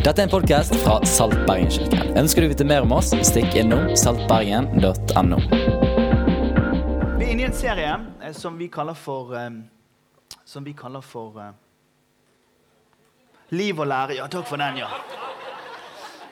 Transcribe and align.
Dette 0.00 0.22
er 0.22 0.30
en 0.30 0.30
podkast 0.32 0.72
fra 0.80 0.94
Salt 1.04 1.42
Bergen-kirken. 1.44 2.14
Ønsker 2.16 2.40
du 2.40 2.46
å 2.48 2.50
vite 2.54 2.64
mer 2.64 2.86
om 2.86 2.94
oss, 2.96 3.10
stikk 3.28 3.52
innom 3.60 3.90
saltbergen.no. 4.00 5.40
Vi 7.18 7.26
er 7.26 7.28
inne 7.34 7.44
i 7.44 7.48
en 7.50 7.52
serie 7.58 7.98
eh, 8.22 8.32
som 8.32 8.56
vi 8.56 8.70
kaller 8.72 8.96
for 8.96 9.36
eh, 9.36 9.50
Som 10.48 10.64
vi 10.64 10.72
kaller 10.72 11.04
for 11.04 11.36
eh, 11.44 11.52
Liv 13.52 13.76
og 13.76 13.92
lære. 13.92 14.16
Ja, 14.22 14.30
takk 14.32 14.48
for 14.48 14.64
den, 14.64 14.80
ja. 14.80 14.88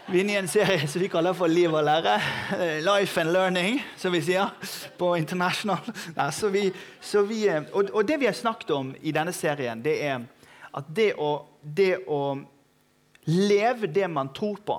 Vi 0.08 0.16
er 0.16 0.24
inne 0.24 0.38
i 0.38 0.40
en 0.40 0.48
serie 0.48 0.88
som 0.88 1.04
vi 1.04 1.12
kaller 1.12 1.36
for 1.36 1.52
Liv 1.52 1.68
og 1.68 1.84
lære. 1.84 2.18
Eh, 2.56 2.76
Life 2.88 3.20
and 3.20 3.36
learning, 3.36 3.82
som 4.00 4.16
vi 4.16 4.24
sier 4.24 4.48
på 4.96 5.12
international. 5.20 5.84
Ja, 6.16 6.32
så 6.32 6.48
vi, 6.48 6.70
så 7.04 7.28
vi, 7.28 7.44
og, 7.52 7.92
og 7.92 8.08
det 8.08 8.16
vi 8.24 8.32
har 8.32 8.44
snakket 8.44 8.78
om 8.80 8.96
i 9.02 9.12
denne 9.12 9.36
serien, 9.36 9.84
det 9.84 10.00
er 10.08 10.24
at 10.72 10.88
det 10.88 11.12
å, 11.20 11.42
det 11.60 11.98
å 12.08 12.38
leve 13.28 13.86
det 13.92 14.08
man 14.08 14.32
tror 14.34 14.60
på, 14.64 14.78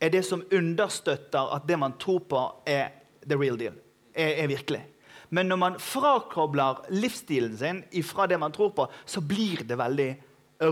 er 0.00 0.12
det 0.12 0.22
som 0.26 0.44
understøtter 0.52 1.54
at 1.56 1.64
det 1.68 1.78
man 1.80 1.96
tror 2.00 2.22
på, 2.28 2.42
er 2.66 2.92
the 3.24 3.36
real 3.36 3.56
deal. 3.58 3.76
Er, 4.14 4.42
er 4.44 4.48
virkelig. 4.48 4.82
Men 5.28 5.48
når 5.50 5.56
man 5.56 5.78
frakobler 5.82 6.84
livsstilen 6.94 7.56
sin 7.58 7.82
fra 8.04 8.26
det 8.26 8.38
man 8.38 8.52
tror 8.52 8.70
på, 8.76 8.86
så 9.04 9.20
blir 9.20 9.64
det 9.66 9.78
veldig 9.78 10.10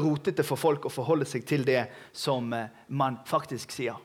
rotete 0.00 0.44
for 0.46 0.60
folk 0.60 0.86
å 0.86 0.92
forholde 0.92 1.26
seg 1.28 1.44
til 1.48 1.64
det 1.66 1.86
som 2.16 2.52
eh, 2.56 2.70
man 2.88 3.18
faktisk 3.28 3.74
sier. 3.74 3.98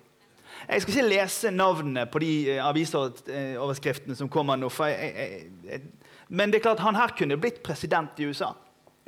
Jeg 0.67 0.81
skal 0.81 0.95
ikke 0.95 1.11
lese 1.11 1.51
navnene 1.55 2.05
på 2.11 2.19
de 2.23 2.31
eh, 2.55 2.63
avisoverskriftene 2.65 4.17
som 4.17 4.31
kommer 4.31 4.59
nå. 4.59 4.71
Jeg, 4.89 5.13
jeg, 5.15 5.51
jeg, 5.69 5.81
men 6.29 6.51
det 6.51 6.59
er 6.59 6.67
klart 6.67 6.83
han 6.83 6.99
her 6.99 7.15
kunne 7.17 7.39
blitt 7.39 7.61
president 7.63 8.19
i 8.19 8.27
USA. 8.27 8.51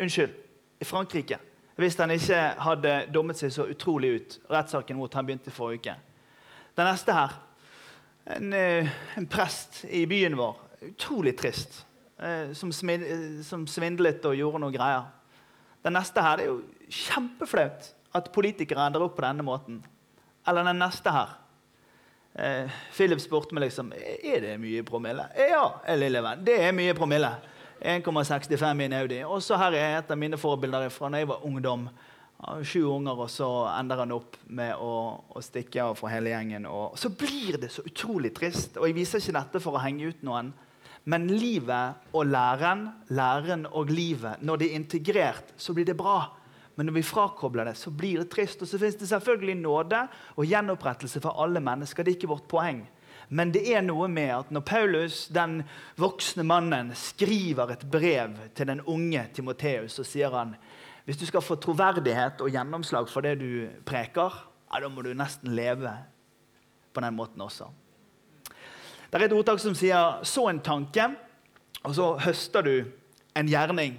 Unnskyld, 0.01 0.37
i 0.79 0.87
Frankrike. 0.87 1.41
Hvis 1.79 1.97
han 1.99 2.11
ikke 2.11 2.41
hadde 2.61 2.95
dommet 3.13 3.39
seg 3.39 3.53
så 3.53 3.67
utrolig 3.71 4.09
ut. 4.15 4.39
Rettssaken 4.51 4.99
mot 4.99 5.13
han 5.13 5.25
begynte 5.25 5.53
forrige 5.53 5.79
uke. 5.79 5.95
Den 6.77 6.89
neste 6.89 7.15
her. 7.15 7.37
En, 8.35 8.53
eh, 8.53 8.91
en 9.17 9.27
prest 9.27 9.85
i 9.89 10.05
byen 10.05 10.37
vår. 10.37 10.59
Utrolig 10.91 11.37
trist. 11.39 11.85
Som, 12.53 12.69
som 12.69 13.63
svindlet 13.65 14.25
og 14.29 14.35
gjorde 14.37 14.59
noe 14.61 14.73
greier. 14.75 15.07
Den 15.81 15.95
neste 15.97 16.21
her, 16.21 16.37
Det 16.37 16.43
er 16.45 16.51
jo 16.51 16.61
kjempeflaut 16.85 17.87
at 18.13 18.31
politikere 18.33 18.85
ender 18.85 19.01
opp 19.01 19.15
på 19.17 19.25
denne 19.25 19.45
måten. 19.45 19.79
Eller 20.47 20.67
den 20.67 20.81
neste 20.81 21.13
her. 21.13 21.37
Eh, 22.33 22.69
Philip 22.95 23.19
spurte 23.19 23.55
meg 23.55 23.65
liksom 23.65 23.91
er 23.93 24.43
det 24.43 24.53
mye 24.61 24.83
promille. 24.87 25.25
Ja, 25.35 25.65
lille 25.99 26.21
venn, 26.23 26.45
det 26.47 26.59
er 26.63 26.75
mye 26.75 26.95
promille. 26.95 27.31
1,65 27.81 28.81
i 28.81 28.85
en 28.85 28.93
Audi. 28.93 29.19
Og 29.25 29.43
så 29.43 29.57
her 29.59 29.75
er 29.77 29.99
et 29.99 30.11
av 30.13 30.19
mine 30.19 30.39
forbilder 30.39 30.89
fra 30.93 31.09
da 31.11 31.21
jeg 31.21 31.29
var 31.31 31.45
ungdom. 31.47 31.87
Sju 32.65 32.87
unger, 32.89 33.19
og 33.21 33.29
så 33.29 33.47
ender 33.75 34.01
han 34.01 34.13
opp 34.15 34.37
med 34.49 34.73
å, 34.81 34.93
å 35.29 35.41
stikke 35.45 35.83
av 35.83 35.99
fra 35.99 36.09
hele 36.09 36.31
gjengen. 36.33 36.65
Og 36.65 36.97
så 36.97 37.11
blir 37.13 37.59
det 37.61 37.69
så 37.73 37.85
utrolig 37.85 38.33
trist. 38.37 38.79
Og 38.79 38.87
jeg 38.89 38.97
viser 38.97 39.21
ikke 39.21 39.37
dette 39.37 39.61
for 39.61 39.77
å 39.77 39.83
henge 39.83 40.09
ut 40.09 40.23
noen. 40.25 40.49
Men 41.09 41.27
livet 41.29 42.13
og 42.13 42.29
læren, 42.29 42.87
læren 43.09 43.65
og 43.69 43.89
livet, 43.89 44.41
når 44.45 44.61
det 44.61 44.69
er 44.69 44.77
integrert, 44.77 45.53
så 45.57 45.73
blir 45.73 45.85
det 45.85 45.97
bra. 45.97 46.19
Men 46.77 46.87
når 46.89 46.99
vi 46.99 47.05
frakobler 47.05 47.67
det, 47.69 47.75
så 47.77 47.93
blir 47.93 48.21
det 48.21 48.29
trist. 48.33 48.61
Og 48.61 48.69
så 48.69 48.79
finnes 48.81 48.97
det 48.97 49.09
selvfølgelig 49.09 49.57
nåde 49.61 50.01
og 50.35 50.49
gjenopprettelse 50.49 51.21
for 51.21 51.41
alle 51.41 51.61
mennesker. 51.61 52.05
Det 52.05 52.13
er 52.13 52.19
ikke 52.19 52.33
vårt 52.33 52.49
poeng. 52.49 52.83
Men 53.31 53.53
det 53.55 53.63
er 53.71 53.83
noe 53.85 54.09
med 54.11 54.29
at 54.35 54.49
når 54.51 54.63
Paulus, 54.67 55.23
den 55.31 55.61
voksne 55.99 56.43
mannen, 56.43 56.91
skriver 56.97 57.71
et 57.71 57.85
brev 57.91 58.35
til 58.57 58.67
den 58.67 58.81
unge 58.83 59.23
Timoteus, 59.33 59.95
så 59.95 60.07
sier 60.07 60.35
han 60.35 60.55
hvis 61.07 61.17
du 61.17 61.25
skal 61.25 61.41
få 61.43 61.55
troverdighet 61.57 62.43
og 62.43 62.51
gjennomslag 62.53 63.07
for 63.09 63.25
det 63.25 63.39
du 63.39 63.69
preker, 63.87 64.35
ja, 64.69 64.81
da 64.83 64.89
må 64.91 65.01
du 65.03 65.13
nesten 65.17 65.55
leve 65.57 65.95
på 66.93 67.01
den 67.03 67.15
måten 67.17 67.41
også. 67.41 67.71
Det 69.11 69.19
er 69.19 69.25
et 69.25 69.35
ordtak 69.35 69.59
som 69.59 69.75
sier 69.75 70.21
'så 70.23 70.49
en 70.49 70.59
tanke', 70.59 71.15
og 71.83 71.95
så 71.95 72.17
høster 72.19 72.61
du 72.61 72.85
en 73.35 73.47
gjerning. 73.47 73.97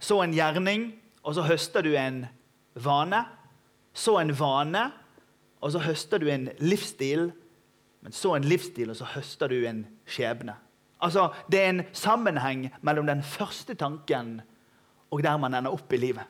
Så 0.00 0.22
en 0.22 0.32
gjerning, 0.32 0.94
og 1.22 1.34
så 1.34 1.42
høster 1.42 1.82
du 1.82 1.94
en 1.94 2.26
vane. 2.74 3.24
Så 3.94 4.18
en 4.18 4.32
vane, 4.38 4.92
og 5.60 5.72
så 5.72 5.78
høster 5.78 6.18
du 6.18 6.28
en 6.28 6.48
livsstil. 6.58 7.32
Men 8.06 8.14
så 8.14 8.36
en 8.36 8.44
livsstil, 8.46 8.92
og 8.92 8.96
så 9.00 9.08
høster 9.16 9.50
du 9.50 9.64
en 9.66 9.80
skjebne. 10.06 10.54
Altså, 11.02 11.32
Det 11.50 11.60
er 11.60 11.68
en 11.68 11.86
sammenheng 11.92 12.68
mellom 12.86 13.06
den 13.06 13.22
første 13.22 13.74
tanken 13.74 14.40
og 15.10 15.22
der 15.24 15.36
man 15.40 15.54
ender 15.54 15.74
opp 15.74 15.92
i 15.92 15.98
livet. 16.00 16.24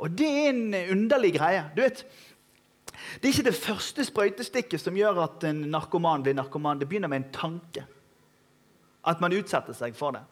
Og 0.00 0.12
det 0.16 0.28
er 0.28 0.48
en 0.48 0.74
underlig 0.94 1.34
greie. 1.36 1.64
Du 1.76 1.82
vet, 1.82 2.04
det 3.20 3.28
er 3.28 3.34
ikke 3.34 3.48
det 3.50 3.58
første 3.58 4.04
sprøytestikket 4.04 4.80
som 4.80 4.96
gjør 4.96 5.22
at 5.26 5.44
en 5.44 5.66
narkoman 5.72 6.24
blir 6.24 6.36
narkoman. 6.38 6.80
Det 6.80 6.88
begynner 6.88 7.08
med 7.12 7.22
en 7.22 7.32
tanke. 7.32 7.84
At 9.04 9.20
man 9.20 9.36
utsetter 9.36 9.76
seg 9.76 9.96
for 9.96 10.16
det. 10.16 10.24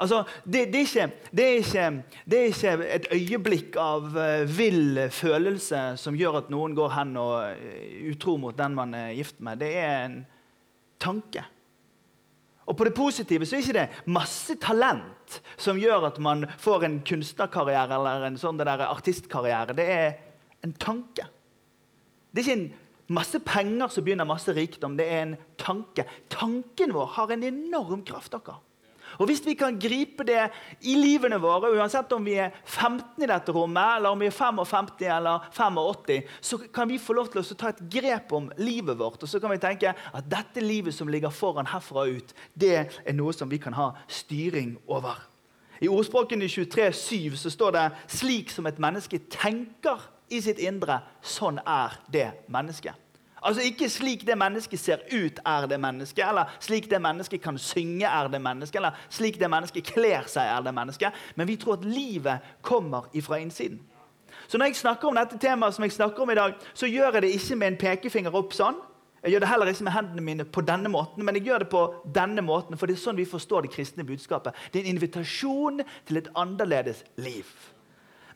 Altså, 0.00 0.22
det, 0.44 0.70
det, 0.72 0.80
er 0.80 0.86
ikke, 0.86 1.06
det, 1.36 1.44
er 1.44 1.56
ikke, 1.60 1.86
det, 2.24 2.38
er 2.38 2.46
ikke, 2.48 2.90
et 2.96 3.08
øyeblikk 3.12 3.76
av 3.76 4.06
uh, 4.16 4.48
vill 4.48 5.02
følelse 5.12 5.82
som 6.00 6.16
gjør 6.16 6.38
at 6.40 6.52
noen 6.52 6.72
går 6.78 6.94
hen 6.94 7.16
og 7.20 7.34
uh, 7.52 7.96
utro 8.08 8.38
mot 8.40 8.56
den 8.56 8.78
man 8.78 8.96
er 8.96 9.12
gift 9.18 9.42
med. 9.44 9.60
Det 9.60 9.74
er 9.76 10.06
en 10.06 10.22
tanke. 11.00 11.44
Og 12.70 12.76
på 12.78 12.86
det 12.86 12.94
positive 12.96 13.44
så 13.44 13.58
er 13.58 13.64
ikke 13.64 13.76
det 13.76 14.12
masse 14.14 14.56
talent 14.62 15.40
som 15.60 15.78
gjør 15.80 16.06
at 16.08 16.20
man 16.22 16.46
får 16.62 16.86
en 16.86 17.00
kunstnerkarriere 17.04 17.98
eller 17.98 18.28
en 18.28 18.38
sånn 18.40 18.60
artistkarriere. 18.62 19.76
Det 19.76 19.88
er 19.90 20.12
en 20.64 20.72
tanke. 20.78 21.26
Det 22.30 22.40
er 22.40 22.46
ikke 22.46 22.58
en 22.60 23.14
masse 23.20 23.40
penger 23.42 23.90
som 23.90 24.06
begynner 24.06 24.28
masse 24.28 24.54
rikdom. 24.54 24.96
Det 24.96 25.08
er 25.10 25.22
en 25.26 25.36
tanke. 25.58 26.06
Tanken 26.30 26.94
vår 26.94 27.16
har 27.18 27.34
en 27.34 27.44
enorm 27.50 28.04
kraft. 28.06 28.32
dere. 28.32 28.60
Og 29.18 29.26
Hvis 29.26 29.42
vi 29.46 29.54
kan 29.54 29.78
gripe 29.80 30.24
det 30.24 30.50
i 30.80 30.94
livene 30.94 31.40
våre, 31.40 31.72
uansett 31.76 32.12
om 32.12 32.24
vi 32.24 32.36
er 32.38 32.52
15 32.64 33.22
i 33.22 33.28
dette 33.30 33.52
rommet, 33.52 33.96
eller 33.96 34.10
om 34.10 34.20
vi 34.20 34.26
er 34.26 34.36
55 34.36 34.92
eller 35.08 35.48
85, 35.52 36.28
så 36.40 36.58
kan 36.72 36.88
vi 36.88 36.98
få 36.98 37.16
lov 37.16 37.32
til 37.32 37.40
å 37.42 37.58
ta 37.58 37.72
et 37.72 37.82
grep 37.90 38.32
om 38.32 38.50
livet 38.58 38.98
vårt. 38.98 39.22
Og 39.22 39.28
så 39.28 39.40
kan 39.40 39.50
vi 39.50 39.58
tenke 39.62 39.94
at 39.94 40.30
dette 40.30 40.60
livet 40.60 40.94
som 40.94 41.08
ligger 41.08 41.30
foran 41.30 41.66
herfra 41.66 42.06
ut, 42.06 42.34
det 42.54 42.76
er 43.04 43.12
noe 43.16 43.32
som 43.32 43.50
vi 43.50 43.58
kan 43.58 43.74
ha 43.74 43.92
styring 44.08 44.76
over. 44.86 45.18
I 45.80 45.88
ordspråkene 45.88 46.48
23, 46.48 46.92
7 46.92 47.36
så 47.36 47.50
står 47.50 47.70
det 47.70 47.90
'slik 48.06 48.50
som 48.50 48.66
et 48.66 48.78
menneske 48.78 49.18
tenker' 49.18 50.00
i 50.30 50.40
sitt 50.40 50.58
indre. 50.58 51.00
Sånn 51.22 51.58
er 51.66 51.98
det 52.12 52.30
mennesket. 52.48 52.94
Altså 53.42 53.62
Ikke 53.64 53.88
slik 53.88 54.26
det 54.26 54.36
mennesket 54.38 54.80
ser 54.80 55.04
ut, 55.12 55.40
er 55.46 55.66
det 55.66 55.80
mennesket. 55.80 56.24
Eller 56.28 56.50
slik 56.60 56.90
det 56.90 57.00
mennesket 57.02 57.42
kan 57.42 57.58
synge, 57.58 58.06
er 58.06 58.28
det 58.28 58.42
mennesket. 58.42 58.76
Eller 58.76 58.98
slik 59.08 59.40
det 59.40 59.50
mennesket 59.50 59.86
kler 59.86 60.28
seg, 60.28 60.44
er 60.44 60.66
det 60.66 60.74
mennesket. 60.74 61.24
Men 61.36 61.48
vi 61.48 61.56
tror 61.56 61.78
at 61.78 61.84
livet 61.84 62.52
kommer 62.62 63.08
ifra 63.12 63.40
innsiden. 63.40 63.80
Så 64.48 64.58
når 64.58 64.66
jeg 64.66 64.76
snakker 64.76 65.08
om 65.08 65.16
dette 65.16 65.38
temaet 65.38 65.74
som 65.74 65.84
jeg 65.84 65.92
snakker 65.92 66.22
om 66.22 66.30
i 66.30 66.34
dag, 66.34 66.54
så 66.74 66.86
gjør 66.86 67.12
jeg 67.12 67.22
det 67.22 67.34
ikke 67.34 67.56
med 67.56 67.68
en 67.68 67.80
pekefinger 67.80 68.34
opp 68.34 68.54
sånn. 68.56 68.78
Jeg 69.22 69.34
gjør 69.34 69.42
det 69.44 69.48
heller 69.50 69.68
ikke 69.68 69.84
med 69.84 69.92
hendene 69.92 70.22
mine 70.24 70.44
på 70.48 70.62
denne 70.64 70.88
måten, 70.88 71.24
men 71.24 71.36
jeg 71.36 71.50
gjør 71.50 71.64
det 71.64 71.68
på 71.72 71.82
denne 72.14 72.42
måten, 72.42 72.78
for 72.80 72.88
det 72.88 72.96
er 72.96 73.02
sånn 73.02 73.20
vi 73.20 73.28
forstår 73.28 73.66
det 73.66 73.74
kristne 73.74 74.06
budskapet. 74.08 74.56
Det 74.72 74.80
er 74.80 74.86
en 74.86 74.94
invitasjon 74.96 75.82
til 76.08 76.20
et 76.22 76.30
annerledes 76.40 77.04
liv. 77.20 77.44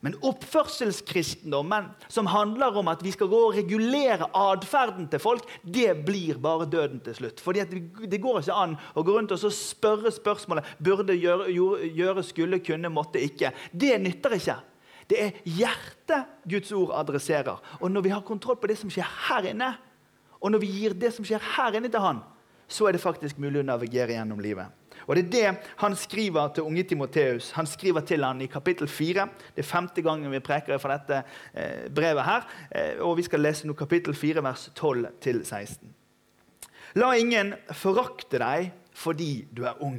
Men 0.05 0.19
oppførselskristendommen, 0.21 1.87
som 2.13 2.27
handler 2.29 2.77
om 2.77 2.91
at 2.93 3.01
vi 3.01 3.15
skal 3.15 3.31
gå 3.33 3.39
og 3.47 3.55
regulere 3.57 4.27
atferden 4.37 5.07
til 5.09 5.23
folk, 5.23 5.47
det 5.65 5.95
blir 6.05 6.37
bare 6.45 6.67
døden 6.69 7.01
til 7.07 7.17
slutt. 7.17 7.41
Fordi 7.41 7.65
Det 7.65 8.21
går 8.21 8.43
ikke 8.43 8.59
an 8.67 8.77
å 8.93 9.03
gå 9.03 9.15
rundt 9.17 9.33
og 9.33 9.41
spørre 9.49 10.13
spørsmålet 10.13 10.77
burde, 10.77 11.17
gjøre, 11.17 11.49
gjøre, 11.97 12.23
skulle, 12.23 12.61
kunne, 12.61 12.93
måtte, 12.93 13.23
ikke. 13.25 13.55
Det 13.73 13.97
nytter 14.03 14.37
ikke. 14.37 14.59
Det 15.09 15.23
er 15.23 15.41
hjertet 15.45 16.37
Guds 16.53 16.73
ord 16.77 16.93
adresserer. 17.01 17.57
Og 17.81 17.91
når 17.91 18.05
vi 18.05 18.13
har 18.13 18.29
kontroll 18.29 18.61
på 18.61 18.69
det 18.69 18.77
som 18.81 18.93
skjer 18.93 19.09
her 19.31 19.49
inne, 19.55 19.73
og 20.41 20.53
når 20.53 20.61
vi 20.61 20.73
gir 20.83 21.01
det 21.01 21.15
som 21.17 21.25
skjer 21.25 21.41
her 21.57 21.81
inne, 21.81 21.89
til 21.89 22.05
Han, 22.05 22.21
så 22.69 22.89
er 22.89 22.93
det 22.93 23.01
faktisk 23.01 23.41
mulig 23.41 23.63
å 23.63 23.69
navigere 23.73 24.19
gjennom 24.19 24.41
livet. 24.45 24.69
Og 25.07 25.17
Det 25.17 25.25
er 25.25 25.31
det 25.31 25.71
han 25.83 25.97
skriver 25.97 26.49
til 26.55 26.63
unge 26.65 26.83
Timoteus. 26.83 27.51
Han 27.51 27.67
skriver 27.67 28.01
til 28.01 28.25
han 28.25 28.41
i 28.41 28.47
kapittel 28.47 28.89
4. 28.89 29.29
Det 29.57 29.65
er 29.65 29.69
femte 29.69 30.03
gangen 30.03 30.33
vi 30.33 30.41
preker 30.41 30.79
fra 30.79 30.97
dette 30.99 31.23
eh, 31.55 31.91
brevet. 31.93 32.25
her, 32.25 32.49
eh, 32.71 33.01
og 33.01 33.17
Vi 33.17 33.23
skal 33.23 33.41
lese 33.41 33.67
nå 33.67 33.73
kapittel 33.73 34.15
4, 34.15 34.43
vers 34.43 34.71
12-16. 34.79 35.93
La 36.95 37.11
ingen 37.19 37.55
forakte 37.75 38.39
deg 38.39 38.71
fordi 38.95 39.47
du 39.51 39.65
er 39.67 39.81
ung, 39.83 39.99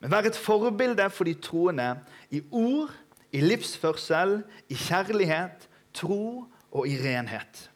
men 0.00 0.10
vær 0.10 0.24
et 0.24 0.36
forbilde 0.36 1.04
for 1.12 1.28
de 1.28 1.34
troende 1.34 1.90
i 2.32 2.40
ord, 2.50 2.88
i 3.36 3.42
livsførsel, 3.44 4.38
i 4.72 4.74
kjærlighet, 4.74 5.68
tro 5.92 6.46
og 6.72 6.88
i 6.88 6.96
renhet. 6.96 7.66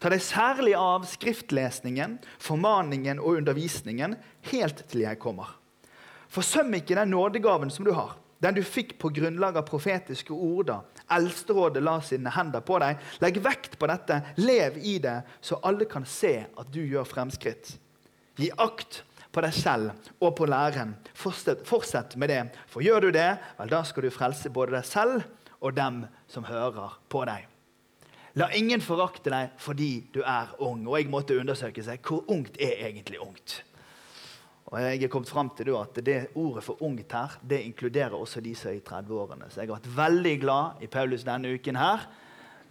Ta 0.00 0.08
deg 0.08 0.24
særlig 0.24 0.72
av 0.80 1.04
skriftlesningen, 1.04 2.16
formaningen 2.40 3.20
og 3.20 3.42
undervisningen 3.42 4.16
helt 4.48 4.86
til 4.88 5.04
jeg 5.04 5.20
kommer. 5.20 5.59
Forsøm 6.30 6.74
ikke 6.78 6.94
den 6.98 7.10
nådegaven 7.10 7.72
som 7.74 7.84
du 7.86 7.92
har, 7.96 8.14
den 8.40 8.56
du 8.56 8.62
fikk 8.64 8.94
på 9.02 9.10
grunnlag 9.12 9.58
av 9.58 9.66
profetiske 9.68 10.32
ord 10.32 10.68
da 10.70 10.78
Eldsterådet 11.10 11.82
la 11.82 11.96
sine 12.06 12.30
hender 12.30 12.62
på 12.62 12.78
deg. 12.78 13.00
Legg 13.20 13.40
vekt 13.42 13.74
på 13.80 13.88
dette, 13.90 14.20
lev 14.38 14.78
i 14.78 14.98
det, 15.02 15.16
så 15.42 15.58
alle 15.66 15.88
kan 15.90 16.06
se 16.06 16.36
at 16.46 16.70
du 16.70 16.80
gjør 16.84 17.08
fremskritt. 17.08 17.72
Gi 18.38 18.50
akt 18.62 19.02
på 19.34 19.42
deg 19.42 19.54
selv 19.54 20.10
og 20.22 20.36
på 20.38 20.46
læren. 20.46 20.94
Fortsett, 21.18 21.66
fortsett 21.66 22.14
med 22.14 22.30
det, 22.30 22.44
for 22.70 22.86
gjør 22.86 23.08
du 23.08 23.10
det, 23.18 23.30
vel, 23.58 23.72
da 23.74 23.82
skal 23.86 24.06
du 24.06 24.14
frelse 24.14 24.52
både 24.54 24.78
deg 24.78 24.86
selv 24.86 25.26
og 25.60 25.74
dem 25.76 26.04
som 26.30 26.46
hører 26.46 26.94
på 27.10 27.24
deg. 27.26 27.48
La 28.38 28.46
ingen 28.54 28.82
forakte 28.82 29.32
deg 29.32 29.58
fordi 29.58 29.90
du 30.14 30.22
er 30.22 30.54
ung. 30.62 30.84
Og 30.86 31.00
jeg 31.00 31.10
måtte 31.10 31.34
undersøke 31.34 31.82
seg 31.82 32.06
hvor 32.06 32.22
ungt 32.30 32.60
er 32.62 32.78
egentlig 32.86 33.18
ungt. 33.18 33.56
Og 34.70 34.78
jeg 34.78 35.02
er 35.02 35.10
kommet 35.10 35.30
frem 35.30 35.48
til 35.58 35.72
at 35.74 35.98
det 36.06 36.18
Ordet 36.38 36.62
for 36.64 36.82
ungt 36.82 37.12
her 37.12 37.38
det 37.42 37.64
inkluderer 37.66 38.14
også 38.14 38.40
de 38.40 38.54
som 38.54 38.70
er 38.70 38.78
i 38.78 38.84
30-årene. 38.86 39.50
Så 39.50 39.60
jeg 39.60 39.68
har 39.68 39.80
vært 39.80 39.96
veldig 39.96 40.34
glad 40.40 40.84
i 40.84 40.86
Paulus 40.86 41.24
denne 41.26 41.50
uken 41.54 41.76
her, 41.76 42.06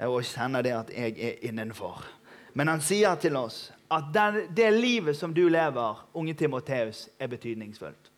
og 0.08 0.24
kjenner 0.24 0.64
det 0.64 0.72
at 0.78 0.94
jeg 0.96 1.18
er 1.20 1.44
innenfor. 1.50 2.06
Men 2.54 2.72
han 2.72 2.82
sier 2.82 3.20
til 3.20 3.36
oss 3.36 3.68
at 3.92 4.14
den, 4.14 4.46
det 4.56 4.70
livet 4.74 5.18
som 5.18 5.34
du 5.34 5.48
lever, 5.50 6.06
unge 6.14 6.34
Timoteus, 6.34 7.10
er 7.20 7.28
betydningsfullt. 7.28 8.12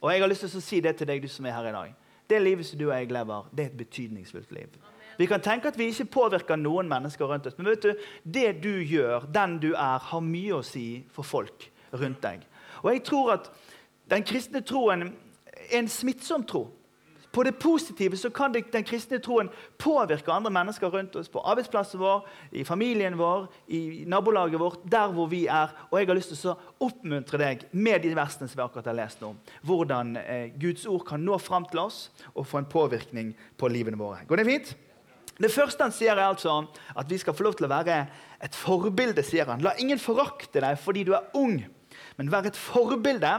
Og 0.00 0.12
jeg 0.12 0.20
har 0.22 0.30
lyst 0.30 0.46
til 0.46 0.56
å 0.56 0.64
si 0.64 0.80
det 0.80 0.96
til 0.96 1.08
deg, 1.08 1.22
du 1.22 1.28
som 1.28 1.46
er 1.46 1.56
her 1.56 1.68
i 1.68 1.76
dag. 1.76 1.94
Det 2.26 2.42
livet 2.42 2.66
som 2.66 2.78
du 2.78 2.88
og 2.88 2.94
jeg 2.96 3.12
lever, 3.12 3.48
det 3.52 3.64
er 3.64 3.70
et 3.70 3.78
betydningsfullt 3.78 4.52
liv. 4.54 4.80
Vi 5.16 5.26
kan 5.28 5.40
tenke 5.40 5.68
at 5.68 5.78
vi 5.78 5.88
ikke 5.90 6.08
påvirker 6.16 6.58
noen 6.60 6.88
mennesker 6.88 7.28
rundt 7.28 7.46
oss, 7.48 7.56
men 7.58 7.70
vet 7.70 7.84
du, 7.84 8.08
det 8.24 8.48
du 8.64 8.72
gjør, 8.80 9.28
den 9.32 9.58
du 9.62 9.70
er, 9.72 10.02
har 10.08 10.24
mye 10.24 10.58
å 10.58 10.64
si 10.66 11.04
for 11.12 11.24
folk 11.24 11.70
rundt 11.96 12.20
deg. 12.24 12.44
Og 12.86 12.94
jeg 12.94 13.04
tror 13.04 13.32
at 13.34 13.52
den 14.10 14.24
kristne 14.26 14.62
troen 14.62 15.08
er 15.08 15.78
en 15.80 15.88
smittsom 15.90 16.46
tro. 16.46 16.68
På 17.36 17.42
det 17.42 17.58
positive 17.60 18.16
så 18.16 18.30
kan 18.32 18.54
den 18.54 18.84
kristne 18.86 19.18
troen 19.20 19.50
påvirke 19.76 20.32
andre 20.32 20.50
mennesker 20.54 20.88
rundt 20.88 21.18
oss. 21.20 21.28
På 21.28 21.42
arbeidsplassen 21.44 22.00
vår, 22.00 22.22
i 22.56 22.64
familien 22.64 23.18
vår, 23.18 23.44
i 23.68 24.04
nabolaget 24.08 24.60
vårt, 24.60 24.86
der 24.88 25.12
hvor 25.12 25.28
vi 25.28 25.42
er. 25.44 25.74
Og 25.90 25.98
jeg 25.98 26.08
har 26.08 26.16
lyst 26.16 26.32
til 26.32 26.54
å 26.54 26.56
oppmuntre 26.86 27.42
deg 27.42 27.66
med 27.76 28.06
de 28.06 28.14
versene 28.16 28.48
som 28.48 28.56
vi 28.56 28.64
akkurat 28.64 28.88
har 28.88 28.96
lest 28.96 29.20
nå. 29.20 29.34
Hvordan 29.68 30.16
eh, 30.22 30.48
Guds 30.56 30.86
ord 30.88 31.04
kan 31.10 31.20
nå 31.20 31.36
fram 31.36 31.68
til 31.68 31.84
oss 31.84 32.06
og 32.32 32.46
få 32.48 32.62
en 32.62 32.72
påvirkning 32.72 33.34
på 33.60 33.68
livene 33.68 34.00
våre. 34.00 34.24
Går 34.24 34.40
det 34.40 34.48
fint? 34.48 34.74
Det 35.36 35.52
første 35.52 35.84
han 35.84 35.92
sier, 35.92 36.16
er 36.16 36.30
altså 36.30 36.62
at 36.96 37.10
vi 37.10 37.20
skal 37.20 37.36
få 37.36 37.44
lov 37.44 37.58
til 37.58 37.68
å 37.68 37.74
være 37.74 38.00
et 38.40 38.56
forbilde. 38.56 39.20
sier 39.20 39.44
han. 39.44 39.60
La 39.60 39.76
ingen 39.76 40.00
forakte 40.00 40.64
deg 40.64 40.80
fordi 40.80 41.04
du 41.04 41.12
er 41.12 41.28
ung 41.36 41.58
men 42.16 42.32
vær 42.32 42.48
et 42.48 42.58
forbilde. 42.58 43.32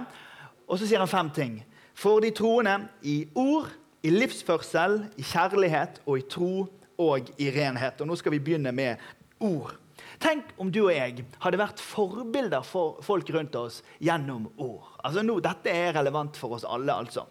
Og 0.67 0.79
så 0.79 0.87
sier 0.87 1.01
han 1.01 1.11
fem 1.11 1.29
ting. 1.33 1.59
For 1.97 2.21
de 2.21 2.31
troende 2.35 2.79
i 3.01 3.23
ord, 3.35 3.71
i 4.05 4.11
livsførsel, 4.13 4.99
i 5.17 5.25
kjærlighet 5.25 6.01
og 6.05 6.19
i 6.19 6.27
tro 6.29 6.67
og 6.97 7.31
i 7.41 7.49
renhet. 7.53 8.01
Og 8.01 8.09
nå 8.09 8.17
skal 8.19 8.35
vi 8.35 8.43
begynne 8.43 8.73
med 8.75 9.01
ord. 9.39 9.73
Tenk 10.21 10.53
om 10.61 10.69
du 10.73 10.83
og 10.85 10.93
jeg 10.93 11.25
hadde 11.43 11.59
vært 11.59 11.81
forbilder 11.81 12.65
for 12.65 13.01
folk 13.05 13.29
rundt 13.33 13.55
oss 13.57 13.81
gjennom 14.01 14.47
ord. 14.57 14.85
Altså 15.05 15.23
nå, 15.25 15.39
Dette 15.45 15.73
er 15.73 15.95
relevant 15.97 16.37
for 16.37 16.57
oss 16.57 16.65
alle. 16.67 16.93
altså. 16.93 17.25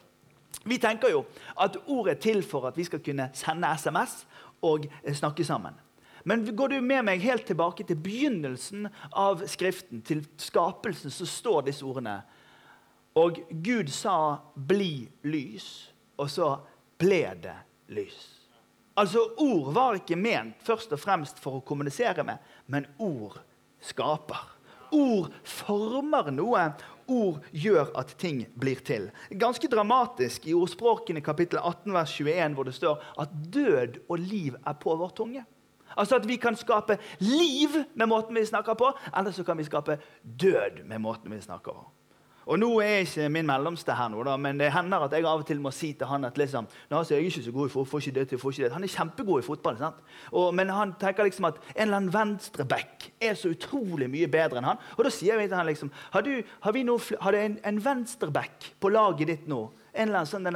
Vi 0.66 0.78
tenker 0.82 1.12
jo 1.12 1.24
at 1.62 1.78
ord 1.86 2.08
er 2.10 2.18
til 2.18 2.42
for 2.42 2.66
at 2.66 2.78
vi 2.78 2.86
skal 2.86 3.02
kunne 3.04 3.30
sende 3.34 3.70
SMS 3.78 4.24
og 4.66 4.86
snakke 5.14 5.44
sammen. 5.44 5.74
Men 6.28 6.56
går 6.56 6.68
du 6.68 6.80
med 6.82 7.04
meg 7.06 7.22
helt 7.22 7.44
tilbake 7.46 7.84
til 7.86 8.00
begynnelsen 8.02 8.88
av 9.14 9.44
Skriften, 9.46 10.00
til 10.02 10.24
skapelsen, 10.42 11.12
så 11.14 11.22
står 11.22 11.68
disse 11.68 11.86
ordene. 11.86 12.16
Og 13.14 13.38
Gud 13.62 13.92
sa 13.94 14.42
'bli 14.56 15.06
lys', 15.22 15.92
og 16.18 16.30
så 16.30 16.48
ble 16.98 17.22
det 17.42 17.54
lys. 17.94 18.18
Altså, 18.96 19.22
Ord 19.38 19.72
var 19.72 19.94
ikke 19.94 20.16
ment 20.16 20.58
først 20.66 20.92
og 20.92 20.98
fremst 20.98 21.38
for 21.38 21.60
å 21.60 21.64
kommunisere 21.64 22.24
med, 22.24 22.38
men 22.66 22.86
ord 22.98 23.38
skaper. 23.80 24.42
Ord 24.90 25.30
former 25.44 26.30
noe. 26.34 26.72
Ord 27.06 27.42
gjør 27.52 27.92
at 27.94 28.16
ting 28.18 28.46
blir 28.58 28.82
til. 28.82 29.12
Ganske 29.30 29.68
dramatisk 29.68 30.46
i 30.46 30.54
ordspråkene 30.58 31.20
kapittel 31.20 31.60
18 31.62 31.92
vers 31.92 32.20
21, 32.20 32.54
hvor 32.54 32.64
det 32.64 32.74
står 32.74 33.04
at 33.18 33.30
død 33.30 34.00
og 34.08 34.18
liv 34.18 34.56
er 34.66 34.74
på 34.74 34.96
vår 34.96 35.14
tunge. 35.14 35.44
Altså 35.96 36.20
at 36.20 36.28
vi 36.28 36.36
kan 36.36 36.56
skape 36.56 36.98
liv 37.24 37.82
med 37.94 38.06
måten 38.06 38.36
vi 38.36 38.44
snakker 38.44 38.74
på, 38.74 38.92
eller 39.16 39.30
så 39.30 39.44
kan 39.44 39.58
vi 39.58 39.64
skape 39.64 39.98
død 40.22 40.84
med 40.84 40.98
måten 40.98 41.32
vi 41.32 41.40
snakker 41.40 41.72
på. 41.72 41.86
Og 42.46 42.60
Nå 42.62 42.68
er 42.78 43.00
ikke 43.02 43.26
min 43.34 43.46
mellomste 43.46 43.94
her, 43.98 44.06
nå, 44.12 44.20
da, 44.22 44.36
men 44.38 44.60
det 44.60 44.68
hender 44.70 45.02
at 45.02 45.14
jeg 45.16 45.26
av 45.26 45.40
og 45.40 45.46
til 45.48 45.58
må 45.58 45.72
si 45.74 45.88
til 45.98 46.06
han 46.06 46.28
at 46.28 46.36
liksom, 46.38 46.68
jeg 46.90 47.16
er 47.16 47.24
ikke 47.26 47.42
så 47.42 47.54
god 47.56 47.66
i 47.66 47.72
fotball, 47.72 47.88
får 47.90 48.04
ikke 48.04 48.14
det 48.20 48.26
til, 48.30 48.38
får 48.38 48.52
ikke 48.52 48.64
det. 48.64 48.72
Han 48.76 48.86
er 48.86 48.92
kjempegod 48.92 49.42
i 49.42 49.46
fotball. 49.46 49.78
sant? 49.80 50.04
Og, 50.30 50.52
men 50.54 50.70
han 50.70 50.92
tenker 51.00 51.26
liksom 51.26 51.48
at 51.50 51.58
en 51.74 51.82
eller 51.88 51.96
annen 51.96 52.14
venstreback 52.14 53.08
er 53.20 53.34
så 53.34 53.50
utrolig 53.50 54.06
mye 54.12 54.30
bedre 54.30 54.62
enn 54.62 54.68
han. 54.70 54.78
Og 54.94 55.08
da 55.08 55.10
sier 55.10 55.40
vi 55.40 55.48
til 55.48 55.58
han 55.58 55.66
liksom 55.66 55.90
Har 56.14 56.22
du, 56.22 56.30
har 56.62 56.76
vi 56.76 56.84
noe, 56.86 57.02
har 57.20 57.34
du 57.34 57.40
en, 57.40 57.58
en 57.66 57.82
venstreback 57.82 58.70
på 58.78 58.94
laget 58.94 59.32
ditt 59.32 59.50
nå? 59.50 59.64
En 59.96 60.08
eller 60.08 60.22
annen 60.22 60.30
sånn 60.30 60.46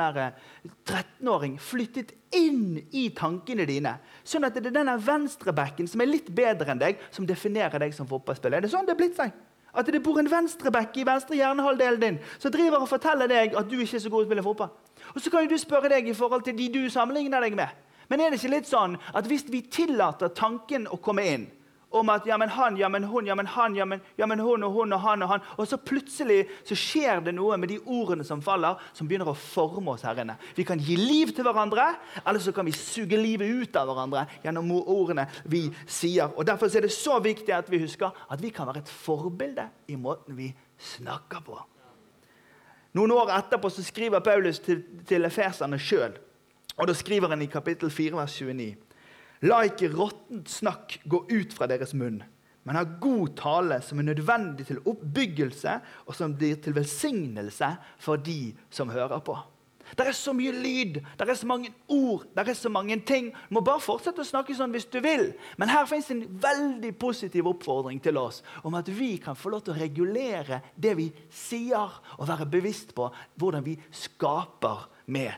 13-åring 0.87 1.57
eh, 1.57 1.63
flyttet 1.65 2.13
inn 2.37 2.79
i 2.93 3.09
tankene 3.17 3.67
dine. 3.69 3.97
Sånn 4.23 4.47
at 4.47 4.57
det 4.57 4.69
er 4.71 4.77
denne 4.81 4.97
venstrebacken 5.01 5.89
som 5.91 6.03
er 6.03 6.11
litt 6.11 6.31
bedre 6.35 6.75
enn 6.75 6.83
deg, 6.83 7.01
som 7.11 7.27
definerer 7.27 7.83
deg 7.83 7.95
som 7.97 8.09
fotballspiller. 8.11 8.61
Er 8.61 8.67
det 8.67 8.73
sånn 8.73 8.89
det 8.89 8.95
er 8.95 9.01
blitt 9.01 9.19
seg? 9.19 9.33
At 9.71 9.87
det 9.87 10.03
bor 10.03 10.19
en 10.19 10.31
venstreback 10.31 10.97
i 10.99 11.07
venstre 11.07 11.37
hjernehalvdelen 11.39 12.03
din 12.03 12.19
som 12.43 12.51
driver 12.51 12.83
og 12.83 12.91
forteller 12.91 13.31
deg 13.31 13.55
at 13.59 13.69
du 13.71 13.77
ikke 13.79 14.01
er 14.01 14.03
så 14.03 14.11
god 14.11 14.25
til 14.25 14.27
å 14.27 14.31
spille 14.31 14.47
fotball. 14.47 14.73
Og 15.15 15.23
så 15.23 15.31
kan 15.33 15.47
du 15.47 15.57
spørre 15.59 15.93
deg 15.93 16.11
i 16.11 16.17
forhold 16.17 16.43
til 16.47 16.57
de 16.59 16.67
du 16.75 16.83
sammenligner 16.91 17.43
deg 17.47 17.55
med. 17.59 17.71
Men 18.11 18.21
er 18.21 18.33
det 18.33 18.41
ikke 18.41 18.57
litt 18.57 18.67
sånn 18.67 18.97
at 19.15 19.29
hvis 19.31 19.47
vi 19.51 19.63
tillater 19.71 20.33
tanken 20.35 20.89
å 20.91 20.99
komme 21.03 21.27
inn, 21.31 21.47
om 21.91 22.11
at 22.13 22.27
ja, 22.27 22.37
men 22.39 22.49
han, 22.55 22.77
ja, 22.79 22.89
men 22.89 23.05
hun, 23.05 23.27
ja, 23.27 23.35
men 23.35 23.47
han, 23.47 23.75
ja, 23.75 23.85
men, 23.85 24.01
ja, 24.17 24.27
men 24.31 24.39
hun 24.39 24.63
og 24.63 24.73
hun 24.73 24.93
og 24.95 25.01
han 25.01 25.23
og 25.23 25.29
han. 25.33 25.47
Og 25.59 25.67
så 25.69 25.77
plutselig 25.77 26.45
så 26.69 26.77
skjer 26.79 27.23
det 27.27 27.35
noe 27.35 27.59
med 27.59 27.73
de 27.73 27.81
ordene 27.83 28.27
som 28.27 28.43
faller, 28.45 28.79
som 28.95 29.09
begynner 29.11 29.31
å 29.31 29.35
forme 29.35 29.97
oss 29.97 30.05
her 30.07 30.23
inne. 30.23 30.37
Vi 30.55 30.67
kan 30.69 30.79
gi 30.79 30.95
liv 30.99 31.35
til 31.35 31.47
hverandre, 31.47 31.89
eller 32.23 32.43
så 32.43 32.55
kan 32.55 32.69
vi 32.69 32.77
suge 32.77 33.19
livet 33.19 33.51
ut 33.51 33.81
av 33.81 33.91
hverandre 33.91 34.27
gjennom 34.45 34.71
ordene 34.81 35.27
vi 35.51 35.67
sier. 35.87 36.31
Og 36.37 36.47
Derfor 36.47 36.71
er 36.71 36.87
det 36.87 36.95
så 36.95 37.19
viktig 37.23 37.55
at 37.57 37.71
vi 37.71 37.83
husker 37.83 38.15
at 38.31 38.43
vi 38.43 38.53
kan 38.55 38.71
være 38.71 38.85
et 38.85 38.95
forbilde 38.95 39.67
i 39.91 39.99
måten 39.99 40.39
vi 40.39 40.53
snakker 40.95 41.43
på. 41.47 41.59
Noen 42.99 43.15
år 43.15 43.31
etterpå 43.37 43.71
så 43.71 43.83
skriver 43.87 44.23
Paulus 44.23 44.59
til, 44.63 44.83
til 45.07 45.27
efeserne 45.27 45.79
sjøl. 45.79 46.17
Og 46.81 46.89
da 46.89 46.95
skriver 46.97 47.31
han 47.31 47.43
i 47.43 47.51
kapittel 47.51 47.91
4, 47.91 48.17
vers 48.17 48.35
29. 48.41 48.75
La 49.49 49.63
ikke 49.65 49.89
råttent 49.95 50.51
snakk 50.53 50.99
gå 51.09 51.23
ut 51.31 51.55
fra 51.57 51.69
deres 51.71 51.95
munn, 51.97 52.19
men 52.69 52.77
ha 52.77 52.83
god 52.85 53.37
tale 53.39 53.79
som 53.85 54.01
er 54.01 54.11
nødvendig 54.11 54.67
til 54.69 54.83
oppbyggelse, 54.85 55.79
og 56.05 56.17
som 56.17 56.35
blir 56.37 56.61
til 56.61 56.77
velsignelse 56.77 57.71
for 58.03 58.21
de 58.21 58.53
som 58.69 58.93
hører 58.93 59.25
på. 59.25 59.39
Det 59.97 60.07
er 60.07 60.15
så 60.15 60.31
mye 60.37 60.53
lyd, 60.55 61.01
det 61.19 61.27
er 61.27 61.35
så 61.35 61.49
mange 61.51 61.73
ord, 61.91 62.27
det 62.37 62.45
er 62.49 62.55
så 62.55 62.71
mange 62.71 63.01
ting. 63.07 63.33
Du 63.49 63.57
må 63.57 63.63
bare 63.67 63.83
fortsette 63.83 64.23
å 64.23 64.29
snakke 64.29 64.55
sånn 64.55 64.71
hvis 64.75 64.87
du 64.93 65.01
vil. 65.03 65.33
Men 65.59 65.73
her 65.73 65.89
fins 65.91 66.13
en 66.15 66.23
veldig 66.43 66.93
positiv 67.01 67.49
oppfordring 67.51 67.99
til 68.05 68.21
oss 68.21 68.45
om 68.63 68.77
at 68.79 68.93
vi 68.93 69.17
kan 69.23 69.39
få 69.39 69.51
lov 69.51 69.65
til 69.67 69.75
å 69.75 69.81
regulere 69.81 70.61
det 70.77 70.95
vi 71.01 71.11
sier, 71.35 71.99
og 72.21 72.31
være 72.31 72.47
bevisst 72.53 72.95
på 72.95 73.09
hvordan 73.41 73.67
vi 73.67 73.79
skaper 73.91 74.87
med 75.11 75.33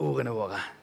ordene 0.00 0.32
våre. 0.32 0.77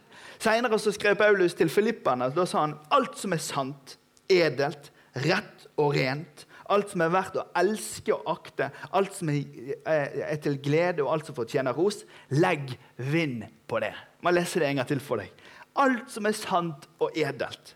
Senere 0.46 0.78
så 0.78 0.94
skrev 0.94 1.16
Paulus 1.18 1.56
til 1.58 1.72
filipperne. 1.74 2.30
Da 2.36 2.46
sa 2.46 2.68
han 2.68 2.76
alt 2.94 3.18
som 3.18 3.34
er 3.34 3.42
sant, 3.42 3.96
edelt, 4.30 4.92
rett 5.26 5.66
og 5.82 5.96
rent, 5.96 6.46
alt 6.70 6.92
som 6.92 7.02
er 7.06 7.14
verdt 7.14 7.40
å 7.40 7.46
elske 7.58 8.14
og 8.14 8.30
akte, 8.30 8.70
alt 8.98 9.14
som 9.16 9.32
er, 9.34 9.76
er 9.86 10.40
til 10.42 10.58
glede 10.62 11.04
og 11.06 11.12
alt 11.14 11.30
som 11.30 11.38
fortjener 11.38 11.78
ros, 11.78 12.04
legg 12.34 12.76
vind 12.98 13.46
på 13.70 13.82
det. 13.82 13.94
Man 14.26 14.38
leser 14.38 14.62
det 14.62 14.70
en 14.70 14.82
gang 14.82 14.90
til 14.90 15.02
for 15.04 15.22
deg. 15.22 15.34
Alt 15.82 16.14
som 16.14 16.30
er 16.30 16.38
sant 16.38 16.88
og 17.04 17.18
edelt, 17.18 17.76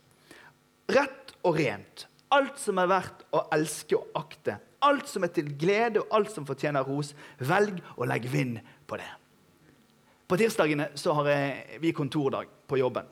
rett 0.93 1.33
og 1.45 1.57
rent, 1.59 2.05
alt 2.33 2.61
som 2.61 2.81
er 2.81 2.89
verdt 2.91 3.25
å 3.33 3.47
elske 3.55 3.97
og 3.97 4.19
akte, 4.19 4.59
alt 4.85 5.09
som 5.09 5.25
er 5.25 5.33
til 5.35 5.49
glede 5.59 6.03
og 6.03 6.13
alt 6.19 6.33
som 6.33 6.45
fortjener 6.47 6.85
ros, 6.85 7.15
velg 7.41 7.81
å 7.97 8.07
legge 8.09 8.31
vind 8.31 8.61
på 8.87 9.01
det. 9.01 9.09
På 10.29 10.37
tirsdagene 10.37 10.91
så 10.93 11.15
har 11.17 11.29
vi 11.81 11.93
kontordag 11.95 12.51
på 12.69 12.77
jobben. 12.77 13.07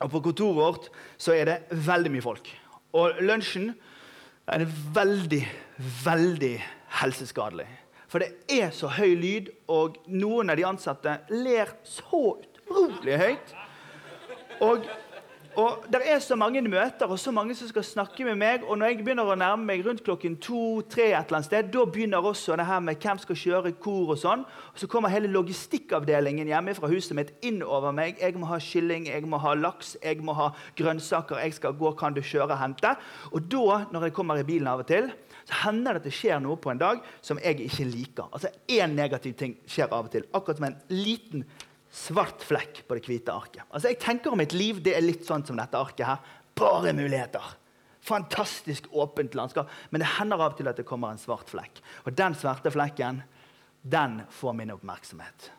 Og 0.00 0.10
På 0.10 0.22
kontoret 0.24 0.56
vårt 0.56 0.88
så 1.20 1.34
er 1.36 1.44
det 1.50 1.56
veldig 1.84 2.12
mye 2.14 2.24
folk. 2.24 2.48
Og 2.96 3.20
lunsjen 3.20 3.74
er 4.48 4.64
veldig, 4.96 5.42
veldig 6.04 6.54
helseskadelig. 7.02 7.66
For 8.08 8.22
det 8.22 8.56
er 8.56 8.70
så 8.72 8.88
høy 8.96 9.16
lyd, 9.18 9.50
og 9.68 9.98
noen 10.08 10.52
av 10.52 10.56
de 10.56 10.64
ansatte 10.64 11.18
ler 11.34 11.74
så 11.84 12.38
utrolig 12.38 13.18
høyt. 13.20 13.54
Og 14.64 14.86
Og 15.56 15.84
Det 15.92 16.02
er 16.04 16.18
så 16.20 16.36
mange 16.36 16.60
møter 16.60 17.08
og 17.08 17.18
så 17.18 17.30
mange 17.32 17.54
som 17.56 17.68
skal 17.68 17.84
snakke 17.84 18.24
med 18.24 18.34
meg. 18.36 18.64
og 18.68 18.78
Når 18.78 18.86
jeg 18.86 18.98
begynner 18.98 19.24
å 19.24 19.34
nærme 19.34 19.64
meg 19.64 19.86
rundt 19.86 20.02
klokken 20.04 20.36
to-tre, 20.36 21.06
et 21.14 21.30
eller 21.30 21.38
annet 21.38 21.46
sted, 21.48 21.70
da 21.72 21.84
begynner 21.84 22.18
også 22.20 22.58
det 22.60 22.66
her 22.66 22.80
med 22.80 22.96
hvem 23.00 23.18
skal 23.18 23.36
kjøre 23.40 23.72
kor 23.80 24.12
og 24.12 24.18
sånn. 24.20 24.44
Og 24.44 24.76
Så 24.76 24.86
kommer 24.86 25.08
hele 25.08 25.30
logistikkavdelingen 25.32 26.46
hjemme 26.46 26.74
fra 26.76 26.90
huset 26.92 27.16
mitt 27.16 27.32
inn 27.40 27.62
over 27.62 27.90
meg. 27.90 28.20
Jeg 28.20 28.36
må 28.36 28.46
ha 28.46 28.58
kylling, 28.60 29.06
jeg 29.06 29.22
må 29.24 29.38
ha 29.40 29.54
laks, 29.54 29.96
jeg 30.02 30.20
må 30.20 30.34
ha 30.36 30.50
grønnsaker. 30.76 31.40
Jeg 31.40 31.54
skal 31.54 31.72
gå, 31.72 31.92
kan 31.96 32.12
du 32.12 32.20
kjøre 32.20 32.52
og 32.52 32.58
hente? 32.60 32.92
Og 33.32 33.48
da, 33.48 33.86
når 33.92 34.04
jeg 34.04 34.12
kommer 34.12 34.36
i 34.36 34.44
bilen 34.44 34.68
av 34.68 34.84
og 34.84 34.86
til, 34.86 35.08
så 35.46 35.54
hender 35.64 35.94
det 35.94 36.02
at 36.02 36.04
det 36.04 36.12
skjer 36.12 36.42
noe 36.42 36.58
på 36.60 36.70
en 36.70 36.82
dag 36.82 37.00
som 37.22 37.38
jeg 37.38 37.64
ikke 37.64 37.88
liker. 37.88 38.28
Altså 38.30 38.52
Én 38.68 38.92
negativ 38.92 39.32
ting 39.38 39.56
skjer 39.64 39.88
av 39.88 40.04
og 40.04 40.12
til. 40.12 40.28
Akkurat 40.34 40.60
som 40.60 40.68
en 40.68 40.76
liten 40.92 41.46
svart 41.96 42.44
flekk 42.44 42.82
på 42.86 42.96
det 42.98 43.06
hvite 43.08 43.32
arket. 43.32 43.64
Altså 43.70 43.92
Jeg 43.92 44.00
tenker 44.02 44.32
om 44.32 44.40
mitt 44.40 44.54
liv 44.56 44.82
det 44.84 44.96
er 44.96 45.04
litt 45.04 45.24
sånn 45.26 45.44
som 45.46 45.56
dette 45.58 45.78
arket 45.78 46.06
her. 46.06 46.34
Bare 46.56 46.92
muligheter. 46.96 47.54
Fantastisk 48.06 48.86
åpent 48.92 49.34
landskap. 49.34 49.70
Men 49.90 50.04
det 50.04 50.12
hender 50.18 50.38
av 50.38 50.54
og 50.54 50.60
til 50.60 50.70
at 50.70 50.78
det 50.78 50.86
kommer 50.86 51.12
en 51.12 51.20
svart 51.20 51.50
flekk. 51.50 51.80
Og 52.04 52.14
den 52.16 52.36
svarte 52.38 52.70
flekken, 52.72 53.22
den 53.82 54.20
får 54.30 54.56
min 54.58 54.74
oppmerksomhet. 54.74 55.50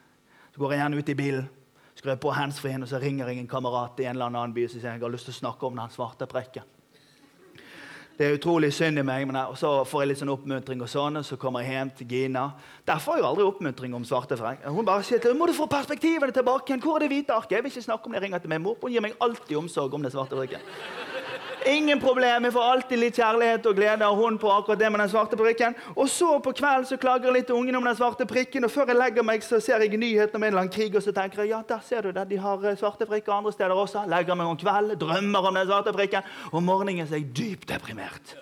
Så 0.53 0.61
går 0.61 0.73
jeg 0.73 0.83
gjerne 0.83 1.01
ut 1.01 1.11
i 1.11 1.17
bilen, 1.17 1.49
skrur 1.97 2.17
på 2.21 2.31
handsfree, 2.37 2.79
og 2.79 2.89
så 2.89 3.01
ringer 3.01 3.29
jeg 3.29 3.41
en 3.41 3.51
kamerat 3.51 3.99
i 3.99 4.07
en 4.07 4.15
eller 4.15 4.31
annen 4.31 4.55
by 4.55 4.65
og 4.67 4.73
sier 4.73 4.87
jeg 4.87 5.03
har 5.03 5.13
lyst 5.13 5.29
til 5.29 5.35
å 5.35 5.41
snakke 5.41 5.67
om 5.67 5.77
den 5.79 5.93
svarte 5.93 6.29
prekken. 6.29 6.76
Det 8.17 8.25
er 8.25 8.33
utrolig 8.33 8.71
synd 8.73 8.97
i 8.97 9.03
meg, 9.05 9.27
men 9.29 9.37
så 9.53 9.83
får 9.85 10.01
jeg 10.01 10.09
litt 10.09 10.19
sånn 10.23 10.31
oppmuntring. 10.33 10.81
og 10.81 10.89
sånn, 10.89 11.19
og 11.19 11.25
Så 11.25 11.37
kommer 11.37 11.61
jeg 11.61 11.75
hjem 11.75 11.91
til 11.97 12.07
Gina. 12.07 12.51
Der 12.85 12.97
får 12.97 13.17
jeg 13.17 13.25
aldri 13.25 13.43
oppmuntring 13.45 13.93
om 13.93 14.03
svartefrekk. 14.03 14.65
Hun 14.65 14.85
bare 14.85 15.03
sier 15.03 15.19
til 15.19 15.35
må 15.35 15.45
du 15.45 15.53
få 15.53 15.67
perspektivene 15.69 16.33
tilbake 16.33 16.73
igjen. 16.73 16.81
Hvor 16.81 16.95
er 16.95 17.05
det 17.05 17.09
hvite 17.13 17.33
arket? 17.33 17.51
Jeg 17.51 17.63
vil 17.63 17.71
ikke 17.71 17.85
snakke 17.85 18.05
om 18.05 18.11
det. 18.11 18.21
Jeg 18.21 18.25
ringer 18.25 18.39
til 18.39 18.49
min 18.49 18.61
mor. 18.63 18.77
Hun 18.81 18.91
gir 18.91 19.01
meg 19.01 19.13
alltid 19.21 19.57
omsorg 19.57 19.93
om 19.93 20.01
det 20.01 20.11
svarte 20.11 20.35
brikken. 20.35 20.65
Ingen 21.67 21.99
problem. 21.99 22.45
Jeg 22.47 22.53
får 22.55 22.63
alltid 22.63 22.99
litt 23.01 23.17
kjærlighet 23.19 23.65
og 23.67 23.75
glede 23.75 24.05
av 24.07 24.15
hun 24.15 24.37
på 24.39 24.47
akkurat 24.53 24.79
det 24.79 24.87
med 24.93 25.01
den 25.01 25.09
svarte 25.11 25.35
prikken. 25.39 25.73
Og 25.97 26.07
så 26.11 26.29
på 26.43 26.53
kvelden 26.55 26.85
så 26.87 26.97
klager 27.01 27.33
litt 27.35 27.49
ungene 27.51 27.79
om 27.79 27.87
den 27.87 27.97
svarte 27.97 28.27
prikken, 28.29 28.63
og 28.63 28.71
før 28.71 28.93
jeg 28.93 28.99
legger 28.99 29.25
meg, 29.27 29.43
så 29.43 29.59
ser 29.63 29.83
jeg 29.83 29.99
nyheten 29.99 30.39
om 30.39 30.45
en 30.45 30.47
eller 30.47 30.63
annen 30.63 30.73
krig, 30.73 30.95
og 30.95 31.03
så 31.03 31.11
tenker 31.15 31.43
jeg 31.43 31.51
ja, 31.51 31.59
der 31.67 31.81
ser 31.83 32.07
du 32.07 32.13
det. 32.15 32.23
De 32.29 32.39
har 32.39 32.63
eh, 32.63 32.77
svarte 32.79 33.07
prikker 33.09 33.35
andre 33.35 33.51
steder 33.55 33.75
også. 33.75 34.05
Legger 34.07 34.39
meg 34.39 34.53
om 34.53 34.59
kvelden, 34.61 34.99
drømmer 35.01 35.49
om 35.49 35.59
den 35.59 35.67
svarte 35.67 35.95
prikken, 35.97 36.31
og 36.51 36.61
om 36.61 36.69
morgenen 36.71 37.09
så 37.09 37.17
er 37.17 37.25
jeg 37.25 37.35
dypt 37.41 37.67
deprimert. 37.73 38.37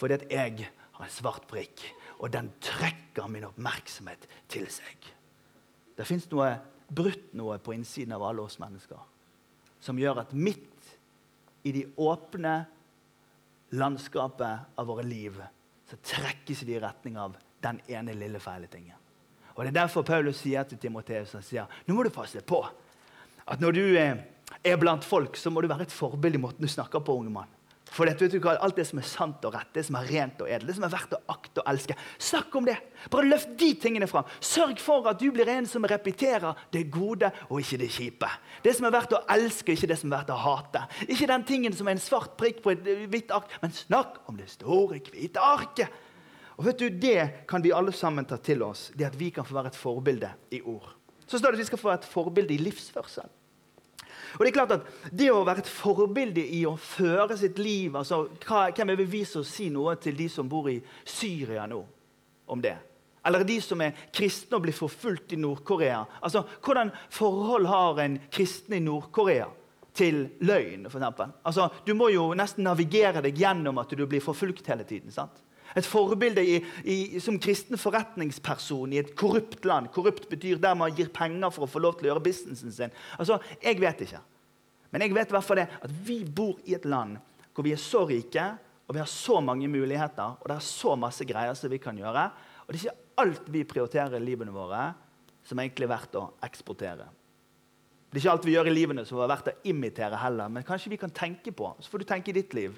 Fordi 0.00 0.18
at 0.18 0.26
jeg 0.32 0.66
har 0.98 1.06
en 1.06 1.14
svart 1.14 1.46
prikk, 1.50 1.84
og 2.18 2.32
den 2.34 2.50
trekker 2.64 3.30
min 3.30 3.46
oppmerksomhet 3.46 4.26
til 4.50 4.66
seg. 4.72 5.12
Det 5.94 6.08
fins 6.08 6.26
noe 6.32 6.50
brutt 6.90 7.30
noe 7.38 7.60
på 7.62 7.76
innsiden 7.76 8.16
av 8.16 8.26
alle 8.26 8.42
oss 8.42 8.58
mennesker 8.58 9.06
som 9.80 9.98
gjør 9.98 10.22
at 10.22 10.34
midt 10.36 10.69
i 11.62 11.72
de 11.72 11.84
åpne 11.96 12.54
landskapet 13.70 14.58
av 14.74 14.86
våre 14.86 15.04
liv, 15.06 15.36
så 15.90 15.96
trekkes 15.96 16.62
vi 16.62 16.74
i 16.74 16.80
retning 16.80 17.18
av 17.18 17.36
den 17.60 17.80
ene 17.88 18.14
lille 18.16 18.40
feile 18.40 18.66
tingen. 18.70 18.96
Og 19.54 19.64
Det 19.64 19.70
er 19.72 19.80
derfor 19.82 20.02
Paulus 20.06 20.40
sier 20.40 20.64
til 20.64 20.78
Timoteus 20.78 21.34
han 21.36 21.44
sier, 21.44 21.66
nå 21.86 21.94
må 21.94 22.04
du 22.06 22.10
passe 22.14 22.40
på 22.40 22.62
at 23.50 23.60
når 23.60 23.76
du 23.76 23.84
er 23.98 24.76
blant 24.80 25.04
folk, 25.04 25.36
så 25.36 25.50
må 25.50 25.60
du 25.60 25.68
være 25.68 25.84
et 25.88 25.92
forbilde 25.92 26.38
i 26.38 26.42
måten 26.42 26.64
du 26.64 26.70
snakker 26.70 27.02
på, 27.04 27.16
unge 27.18 27.32
mann. 27.34 27.50
For 27.90 28.06
vet 28.06 28.22
du 28.30 28.38
Alt 28.50 28.76
det 28.78 28.86
som 28.86 29.00
er 29.00 29.06
sant 29.06 29.44
og 29.46 29.54
rett, 29.54 29.70
det 29.74 29.82
som 29.86 29.96
er 29.98 30.06
rent 30.06 30.42
og 30.42 30.48
edelt, 30.48 30.68
det 30.68 30.76
som 30.76 30.84
er 30.86 30.92
verdt 30.92 31.16
å 31.16 31.20
akte 31.32 31.62
og 31.62 31.70
elske. 31.72 31.96
Snakk 32.22 32.54
om 32.58 32.68
det! 32.68 32.76
Bare 33.10 33.26
løft 33.26 33.56
de 33.58 33.70
tingene 33.82 34.06
fram. 34.10 34.28
Sørg 34.38 34.78
for 34.82 35.08
at 35.10 35.18
du 35.18 35.30
blir 35.34 35.48
en 35.50 35.66
som 35.66 35.86
repeterer 35.88 36.58
det 36.74 36.84
gode 36.92 37.32
og 37.48 37.58
ikke 37.58 37.80
det 37.82 37.90
kjipe. 37.94 38.30
Det 38.62 38.76
som 38.76 38.86
er 38.86 38.94
verdt 38.94 39.16
å 39.18 39.24
elske, 39.34 39.74
ikke 39.74 39.90
det 39.90 39.98
som 39.98 40.10
er 40.12 40.20
verdt 40.20 40.34
å 40.34 40.38
hate. 40.38 40.84
Ikke 41.08 41.28
den 41.30 41.46
tingen 41.48 41.74
som 41.74 41.90
er 41.90 41.98
en 41.98 42.04
svart 42.04 42.36
prikk 42.40 42.62
på 42.62 42.76
et 42.76 42.86
hvitt 43.10 43.34
ark, 43.34 43.50
men 43.64 43.74
snakk 43.74 44.22
om 44.30 44.38
det 44.38 44.50
store, 44.54 45.02
hvite 45.10 45.42
arket. 45.42 46.00
Og 46.60 46.66
vet 46.68 46.78
du, 46.78 46.88
Det 46.90 47.46
kan 47.48 47.62
vi 47.64 47.72
alle 47.72 47.92
sammen 47.96 48.26
ta 48.28 48.36
til 48.36 48.62
oss, 48.62 48.90
det 48.94 49.08
at 49.08 49.18
vi 49.18 49.30
kan 49.34 49.44
få 49.44 49.56
være 49.56 49.72
et 49.72 49.80
forbilde 49.80 50.30
i 50.52 50.60
ord. 50.60 50.92
Så 51.26 51.38
står 51.38 51.52
det 51.54 51.60
at 51.60 51.64
vi 51.64 51.70
skal 51.70 51.78
få 51.78 51.88
være 51.88 52.02
et 52.02 52.10
forbilde 52.10 52.54
i 52.54 52.58
livsførsel. 52.60 53.39
Og 54.38 54.44
Det 54.44 54.50
er 54.50 54.56
klart 54.56 54.74
at 54.76 55.12
det 55.12 55.30
å 55.32 55.44
være 55.46 55.64
et 55.64 55.70
forbilde 55.70 56.42
i 56.42 56.62
å 56.68 56.76
føre 56.78 57.36
sitt 57.38 57.58
liv 57.58 57.96
altså, 57.96 58.22
Hvem 58.44 58.92
er 58.92 59.00
bevis 59.00 59.34
å 59.38 59.44
si 59.46 59.70
noe 59.72 59.96
til 60.00 60.16
de 60.18 60.28
som 60.32 60.48
bor 60.48 60.70
i 60.70 60.78
Syria 61.04 61.66
nå 61.70 61.80
om 62.50 62.62
det? 62.62 62.76
Eller 63.26 63.44
de 63.44 63.58
som 63.60 63.80
er 63.84 63.96
kristne 64.14 64.56
og 64.56 64.64
blir 64.64 64.76
forfulgt 64.76 65.34
i 65.36 65.40
Nord-Korea. 65.40 66.04
Altså, 66.24 66.44
Hvordan 66.64 66.92
forhold 67.12 67.68
har 67.68 68.00
en 68.00 68.16
kristen 68.32 68.78
i 68.78 68.84
Nord-Korea 68.84 69.50
til 69.94 70.22
løgn? 70.40 70.86
Eksempel? 70.88 71.34
altså, 71.44 71.68
du 71.84 71.92
må 71.94 72.08
jo 72.14 72.30
nesten 72.34 72.64
navigere 72.64 73.20
deg 73.20 73.36
gjennom 73.36 73.78
at 73.82 73.92
du 73.92 74.06
blir 74.06 74.24
forfulgt 74.24 74.72
hele 74.72 74.88
tiden. 74.88 75.12
sant? 75.12 75.44
Et 75.78 75.86
forbilde 75.86 76.42
i, 76.42 76.56
i, 76.82 76.96
som 77.22 77.38
kristen 77.42 77.78
forretningsperson 77.78 78.94
i 78.94 79.00
et 79.02 79.12
korrupt 79.18 79.64
land. 79.68 79.90
Korrupt 79.94 80.26
betyr 80.30 80.58
der 80.62 80.74
man 80.78 80.94
gir 80.96 81.12
penger 81.14 81.52
for 81.54 81.66
å 81.66 81.70
få 81.70 81.82
lov 81.82 81.98
til 81.98 82.08
å 82.08 82.12
gjøre 82.14 82.24
businessen 82.24 82.74
sin. 82.74 82.94
Altså, 83.18 83.38
Jeg 83.62 83.80
vet 83.80 84.06
ikke. 84.06 84.22
Men 84.90 85.04
jeg 85.04 85.14
vet 85.14 85.30
i 85.30 85.36
hvert 85.36 85.46
fall 85.46 85.60
det 85.62 85.68
at 85.78 85.92
vi 86.06 86.22
bor 86.24 86.58
i 86.66 86.74
et 86.74 86.88
land 86.88 87.20
hvor 87.54 87.66
vi 87.66 87.74
er 87.74 87.82
så 87.82 88.02
rike, 88.08 88.42
og 88.88 88.96
vi 88.96 89.02
har 89.02 89.10
så 89.10 89.38
mange 89.42 89.68
muligheter, 89.70 90.36
og 90.40 90.48
det 90.50 90.56
er 90.56 90.66
så 90.66 90.96
masse 90.98 91.22
greier 91.26 91.54
som 91.58 91.70
vi 91.70 91.78
kan 91.82 91.98
gjøre. 91.98 92.24
Og 92.64 92.72
det 92.72 92.78
er 92.78 92.84
ikke 92.88 93.22
alt 93.22 93.48
vi 93.52 93.62
prioriterer 93.68 94.16
i 94.18 94.24
livene 94.24 94.54
våre, 94.54 94.88
som 95.46 95.58
er 95.58 95.68
egentlig 95.68 95.90
verdt 95.90 96.18
å 96.18 96.24
eksportere. 96.46 97.06
Det 98.10 98.18
er 98.18 98.22
ikke 98.24 98.32
alt 98.32 98.48
vi 98.48 98.54
gjør 98.56 98.70
i 98.70 98.74
livene 98.74 99.04
som 99.06 99.20
er 99.22 99.30
verdt 99.30 99.52
å 99.52 99.56
imitere 99.70 100.18
heller, 100.18 100.50
men 100.50 100.66
kanskje 100.66 100.90
vi 100.90 100.98
kan 100.98 101.12
tenke 101.14 101.54
på. 101.54 101.70
Så 101.78 101.92
får 101.92 102.02
du 102.02 102.08
tenke 102.08 102.32
i 102.32 102.38
ditt 102.40 102.54
liv. 102.58 102.74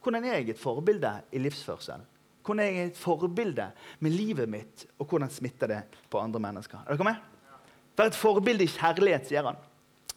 Hvordan 0.00 0.24
er 0.24 0.38
jeg 0.38 0.54
et 0.54 0.60
forbilde 0.60 1.10
i 1.32 1.42
livsførsel? 1.44 2.04
Hvordan 2.44 2.60
er 2.60 2.74
jeg 2.74 2.90
et 2.90 2.98
forbilde 3.00 3.70
med 4.04 4.12
livet 4.12 4.48
mitt, 4.48 4.84
og 4.98 5.08
hvordan 5.08 5.30
smitter 5.32 5.70
det 5.70 5.80
på 6.12 6.20
andre 6.20 6.40
mennesker? 6.40 6.82
Er 6.84 6.96
dere 6.98 7.08
med? 7.08 7.30
Vær 7.96 8.10
et 8.10 8.18
forbilde 8.18 8.66
i 8.66 8.72
kjærlighet, 8.74 9.30
sier 9.30 9.46
han. 9.46 9.56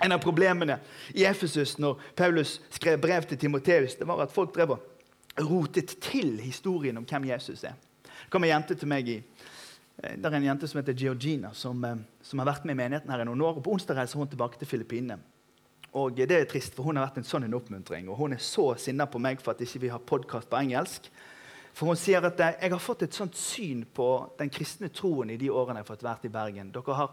En 0.04 0.14
av 0.14 0.22
problemene 0.22 0.80
i 1.16 1.24
Efesus 1.26 1.78
når 1.82 2.02
Paulus 2.18 2.58
skrev 2.74 3.00
brev 3.02 3.26
til 3.30 3.40
Timoteus, 3.42 3.96
det 3.98 4.08
var 4.08 4.22
at 4.26 4.34
folk 4.34 4.52
drev 4.54 4.76
og 4.76 5.46
rotet 5.48 5.96
til 6.02 6.36
historien 6.42 6.98
om 6.98 7.06
hvem 7.08 7.30
Jesus 7.32 7.64
er. 7.64 7.78
Det 8.04 8.30
kom 8.34 8.44
en 8.44 8.52
jente 8.52 8.76
til 8.76 8.90
meg 8.92 9.08
i 9.10 9.18
eh, 9.22 10.18
det 10.18 10.28
er 10.28 10.38
en 10.38 10.50
jente 10.50 10.68
som 10.68 10.82
heter 10.82 10.98
Georgina, 10.98 11.54
som, 11.54 11.84
eh, 11.86 12.04
som 12.22 12.44
har 12.44 12.50
vært 12.52 12.68
med 12.68 12.76
i 12.76 12.82
menigheten 12.82 13.14
her 13.14 13.24
i 13.24 13.30
noen 13.30 13.42
år. 13.46 13.58
og 13.58 13.66
På 13.66 13.78
onsdag 13.78 14.02
reiser 14.02 14.20
hun 14.20 14.30
tilbake 14.30 14.60
til 14.60 14.68
Filippinene. 14.68 15.20
Og 15.98 16.18
Det 16.18 16.32
er 16.32 16.46
trist, 16.46 16.76
for 16.76 16.84
hun 16.84 16.98
har 16.98 17.08
vært 17.08 17.22
en 17.22 17.30
sånn 17.30 17.48
en 17.48 17.58
oppmuntring. 17.58 18.10
og 18.10 18.18
Hun 18.18 18.34
er 18.34 18.44
så 18.44 18.76
sinna 18.78 19.06
på 19.06 19.20
meg 19.20 19.42
for 19.42 19.52
at 19.52 19.62
ikke 19.62 19.80
vi 19.80 19.88
ikke 19.88 19.98
har 19.98 20.10
podkast 20.12 20.50
på 20.50 20.60
engelsk. 20.60 21.10
For 21.78 21.92
hun 21.92 22.00
sier 22.00 22.26
at 22.26 22.40
jeg 22.42 22.72
har 22.74 22.82
fått 22.82 23.04
et 23.06 23.14
sånt 23.14 23.36
syn 23.38 23.84
på 23.94 24.10
den 24.40 24.50
kristne 24.50 24.90
troen 24.90 25.30
i 25.30 25.38
de 25.38 25.52
årene 25.54 25.84
jeg 25.84 25.86
har 25.86 25.92
fått 25.92 26.06
vært 26.08 26.24
i 26.26 26.32
Bergen. 26.34 26.72
Dere 26.74 26.96
har 26.98 27.12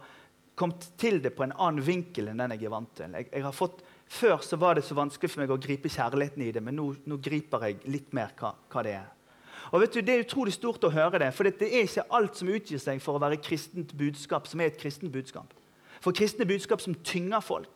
kommet 0.56 0.86
til 0.96 1.18
det 1.20 1.34
på 1.36 1.44
en 1.44 1.52
annen 1.52 1.84
vinkel 1.84 2.30
enn 2.30 2.40
den 2.40 2.54
jeg 2.54 2.64
er 2.64 2.72
vant 2.72 2.94
til. 2.96 3.12
Jeg, 3.18 3.28
jeg 3.28 3.44
har 3.44 3.52
fått, 3.52 3.82
før 4.08 4.38
så 4.46 4.56
var 4.60 4.78
det 4.78 4.86
så 4.86 4.96
vanskelig 4.96 5.32
for 5.34 5.42
meg 5.42 5.52
å 5.52 5.60
gripe 5.60 5.92
kjærligheten 5.92 6.46
i 6.46 6.52
det, 6.54 6.62
men 6.64 6.78
nå, 6.78 6.86
nå 7.04 7.18
griper 7.20 7.68
jeg 7.68 7.82
litt 7.92 8.16
mer 8.16 8.32
hva, 8.38 8.54
hva, 8.72 8.86
det 8.86 8.94
er. 9.02 9.10
Og 9.74 9.82
vet 9.82 9.96
du, 9.96 10.00
Det 10.00 10.14
er 10.14 10.24
utrolig 10.24 10.54
stort 10.54 10.86
å 10.86 10.92
høre 10.94 11.20
det, 11.20 11.32
for 11.34 11.44
det 11.48 11.68
er 11.68 11.84
ikke 11.84 12.06
alt 12.16 12.40
som 12.40 12.52
utgir 12.54 12.80
seg 12.80 13.02
for 13.04 13.18
å 13.18 13.24
være 13.24 13.42
kristent 13.42 13.92
budskap, 13.98 14.48
som 14.48 14.62
er 14.62 14.72
et 14.72 14.80
kristent 14.80 15.12
budskap. 15.12 15.52
For 16.04 16.16
kristne 16.16 16.46
budskap 16.48 16.80
som 16.84 16.96
tynger 17.04 17.44
folk, 17.44 17.73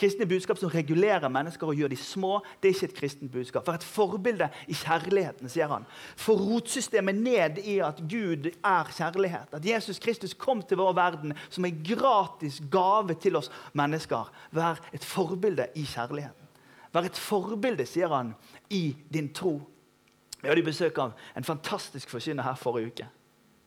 Kristne 0.00 0.24
budskap 0.24 0.56
som 0.56 0.70
regulerer 0.72 1.28
mennesker 1.28 1.68
og 1.68 1.76
gjør 1.76 1.90
de 1.92 1.96
små, 2.00 2.38
det 2.60 2.70
er 2.70 2.74
ikke 2.74 2.88
et 2.88 2.96
kristent 2.96 3.32
budskap. 3.32 3.66
Vær 3.68 3.76
et 3.76 3.84
forbilde 3.84 4.46
i 4.64 4.76
kjærligheten, 4.80 5.50
sier 5.52 5.68
han. 5.68 5.84
Få 6.16 6.38
rotsystemet 6.40 7.18
ned 7.20 7.60
i 7.68 7.76
at 7.84 8.00
Gud 8.08 8.48
er 8.48 8.92
kjærlighet. 8.96 9.52
At 9.52 9.66
Jesus 9.66 10.00
Kristus 10.00 10.32
kom 10.32 10.62
til 10.64 10.80
vår 10.80 10.94
verden 10.96 11.36
som 11.50 11.68
en 11.68 11.82
gratis 11.84 12.62
gave 12.72 13.18
til 13.20 13.36
oss 13.36 13.52
mennesker. 13.76 14.32
Vær 14.56 14.80
et 14.96 15.04
forbilde 15.04 15.68
i 15.76 15.84
kjærligheten. 15.84 16.48
Vær 16.94 17.06
et 17.06 17.20
forbilde, 17.20 17.84
sier 17.86 18.08
han, 18.08 18.32
i 18.70 18.96
din 19.12 19.28
tro. 19.36 19.58
Vi 20.40 20.48
hadde 20.48 20.64
besøk 20.64 20.98
av 20.98 21.12
en 21.36 21.44
fantastisk 21.44 22.08
forkynner 22.08 22.48
her 22.48 22.56
forrige 22.56 22.94
uke. 22.94 23.12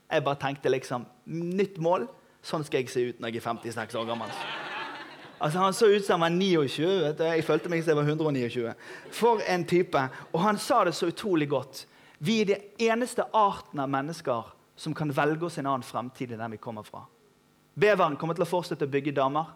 Jeg 0.10 0.25
bare 0.25 0.42
tenkte 0.42 0.74
liksom 0.74 1.06
Nytt 1.25 1.78
mål. 1.78 2.10
Sånn 2.44 2.66
skal 2.68 2.82
jeg 2.82 2.92
se 2.92 3.08
ut 3.08 3.22
når 3.24 3.32
jeg 3.32 3.44
er 3.44 3.50
56 3.54 4.02
år 4.02 4.10
gammel. 4.10 4.40
Altså, 5.40 5.60
Han 5.60 5.74
så 5.74 5.88
ut 5.88 6.06
som 6.06 6.22
han 6.22 6.32
var 6.32 6.40
29. 6.40 7.02
vet 7.02 7.18
du. 7.18 7.24
Jeg 7.24 7.44
følte 7.44 7.70
meg 7.70 7.84
som 7.84 7.90
jeg 7.90 7.98
var 7.98 8.10
129. 8.10 8.74
For 9.12 9.42
en 9.48 9.66
type. 9.66 10.04
Og 10.34 10.40
han 10.42 10.58
sa 10.58 10.84
det 10.84 10.96
så 10.96 11.08
utrolig 11.08 11.50
godt. 11.50 11.86
Vi 12.20 12.42
er 12.42 12.46
det 12.46 12.62
eneste 12.80 13.25
arten 13.34 13.80
av 13.80 13.90
mennesker 13.90 14.54
som 14.75 14.94
kan 14.94 15.12
velge 15.12 15.46
oss 15.46 15.58
en 15.58 15.68
annen 15.68 15.84
fremtid 15.84 16.32
enn 16.32 16.40
den 16.40 16.56
vi 16.56 16.62
kommer 16.62 16.84
fra. 16.88 17.04
Beveren 17.75 18.16
kommer 18.18 18.38
til 18.38 18.46
å 18.46 18.50
fortsette 18.50 18.86
å 18.86 18.92
bygge 18.92 19.16
damer. 19.18 19.52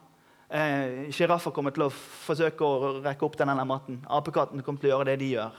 Eh, 0.49 1.11
kommer 1.53 1.71
til 1.71 1.83
å 1.83 1.89
forsøke 1.91 2.63
å 2.63 2.91
rekke 3.03 3.25
opp 3.25 3.37
denne 3.37 3.65
matten. 3.65 4.01
Apekatten 4.09 4.63
kommer 4.63 4.79
til 4.79 4.91
å 4.91 4.97
gjøre 4.97 5.11
det 5.11 5.19
de 5.19 5.31
gjør. 5.35 5.51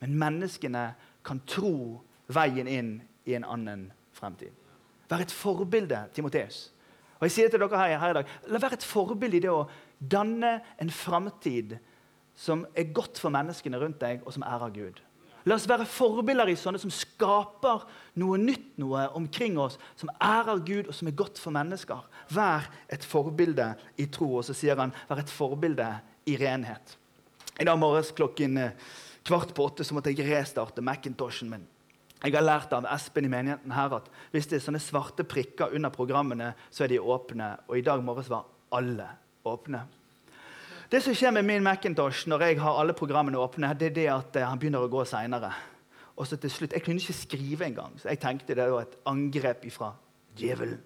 Men 0.00 0.18
menneskene 0.18 0.94
kan 1.24 1.40
tro 1.46 2.02
veien 2.28 2.68
inn 2.68 3.02
i 3.24 3.34
en 3.34 3.44
annen 3.44 3.92
fremtid. 4.12 4.52
Vær 5.08 5.20
et 5.20 5.32
forbilde, 5.32 6.08
Timoteus. 6.14 6.70
Og 7.18 7.26
jeg 7.26 7.34
sier 7.36 7.50
til 7.52 7.62
dere 7.62 7.80
her, 7.80 7.98
her 8.00 8.14
i 8.14 8.18
dag, 8.20 8.36
La 8.50 8.60
være 8.62 8.78
et 8.78 8.86
forbilde 8.86 9.38
i 9.38 9.42
det 9.44 9.52
å 9.52 9.66
danne 9.98 10.58
en 10.82 10.92
framtid 10.92 11.76
som 12.34 12.64
er 12.74 12.90
godt 12.94 13.20
for 13.22 13.32
menneskene 13.34 13.78
rundt 13.78 14.00
deg, 14.02 14.24
og 14.26 14.34
som 14.34 14.44
ærer 14.46 14.72
Gud. 14.74 15.02
La 15.44 15.58
oss 15.58 15.66
være 15.68 15.84
forbilder 15.88 16.48
i 16.48 16.56
sånne 16.56 16.80
som 16.80 16.92
skaper 16.92 17.82
noe 18.20 18.38
nytt 18.40 18.78
noe 18.80 19.04
omkring 19.18 19.58
oss, 19.60 19.76
som 20.00 20.10
ærer 20.16 20.62
Gud, 20.64 20.88
og 20.88 20.96
som 20.96 21.10
er 21.10 21.16
godt 21.18 21.40
for 21.40 21.52
mennesker. 21.54 22.00
Vær 22.32 22.70
et 22.88 23.04
forbilde 23.04 23.74
i 24.00 24.08
tro. 24.08 24.30
Og 24.40 24.46
så 24.48 24.56
sier 24.56 24.80
han, 24.80 24.94
vær 25.10 25.20
et 25.20 25.32
forbilde 25.32 25.90
i 26.32 26.38
renhet. 26.40 26.96
I 27.60 27.68
dag 27.68 27.76
morges 27.78 28.10
klokken 28.16 28.56
eh, 28.58 28.88
kvart 29.28 29.52
på 29.54 29.68
åtte 29.68 29.84
så 29.86 29.94
måtte 29.94 30.14
jeg 30.14 30.26
restarte 30.26 30.82
Macintoshen 30.82 31.52
min. 31.52 31.68
Jeg 32.24 32.32
har 32.32 32.44
lært 32.44 32.72
av 32.72 32.86
Espen 32.88 33.26
i 33.28 33.32
menigheten 33.32 33.72
her 33.76 33.98
at 33.98 34.06
hvis 34.32 34.46
det 34.48 34.56
er 34.56 34.64
sånne 34.64 34.80
svarte 34.80 35.26
prikker 35.28 35.74
under 35.76 35.92
programmene, 35.92 36.54
så 36.72 36.86
er 36.86 36.94
de 36.94 37.02
åpne. 37.02 37.50
Og 37.68 37.76
i 37.76 37.84
dag 37.84 38.00
morges 38.04 38.30
var 38.32 38.46
alle 38.72 39.10
åpne. 39.44 39.82
Det 40.88 41.02
som 41.04 41.16
skjer 41.16 41.34
med 41.36 41.44
min 41.44 41.64
Macintosh 41.64 42.28
når 42.30 42.46
jeg 42.46 42.58
har 42.62 42.80
alle 42.80 42.96
programmene 42.96 43.40
åpne, 43.40 43.74
det 43.76 43.90
er 43.90 43.96
det 43.98 44.08
at 44.12 44.36
eh, 44.40 44.46
han 44.48 44.60
begynner 44.60 44.84
å 44.84 44.88
gå 44.92 45.04
seinere. 45.08 45.52
Og 46.16 46.28
så 46.28 46.38
til 46.40 46.52
slutt, 46.52 46.72
Jeg 46.72 46.84
kunne 46.86 47.02
ikke 47.02 47.12
skrive 47.12 47.66
engang, 47.66 47.92
så 47.98 48.08
jeg 48.08 48.20
tenkte 48.22 48.54
det 48.54 48.70
var 48.70 48.86
et 48.86 48.96
angrep 49.10 49.64
fra 49.74 49.92
djevelen. 50.38 50.80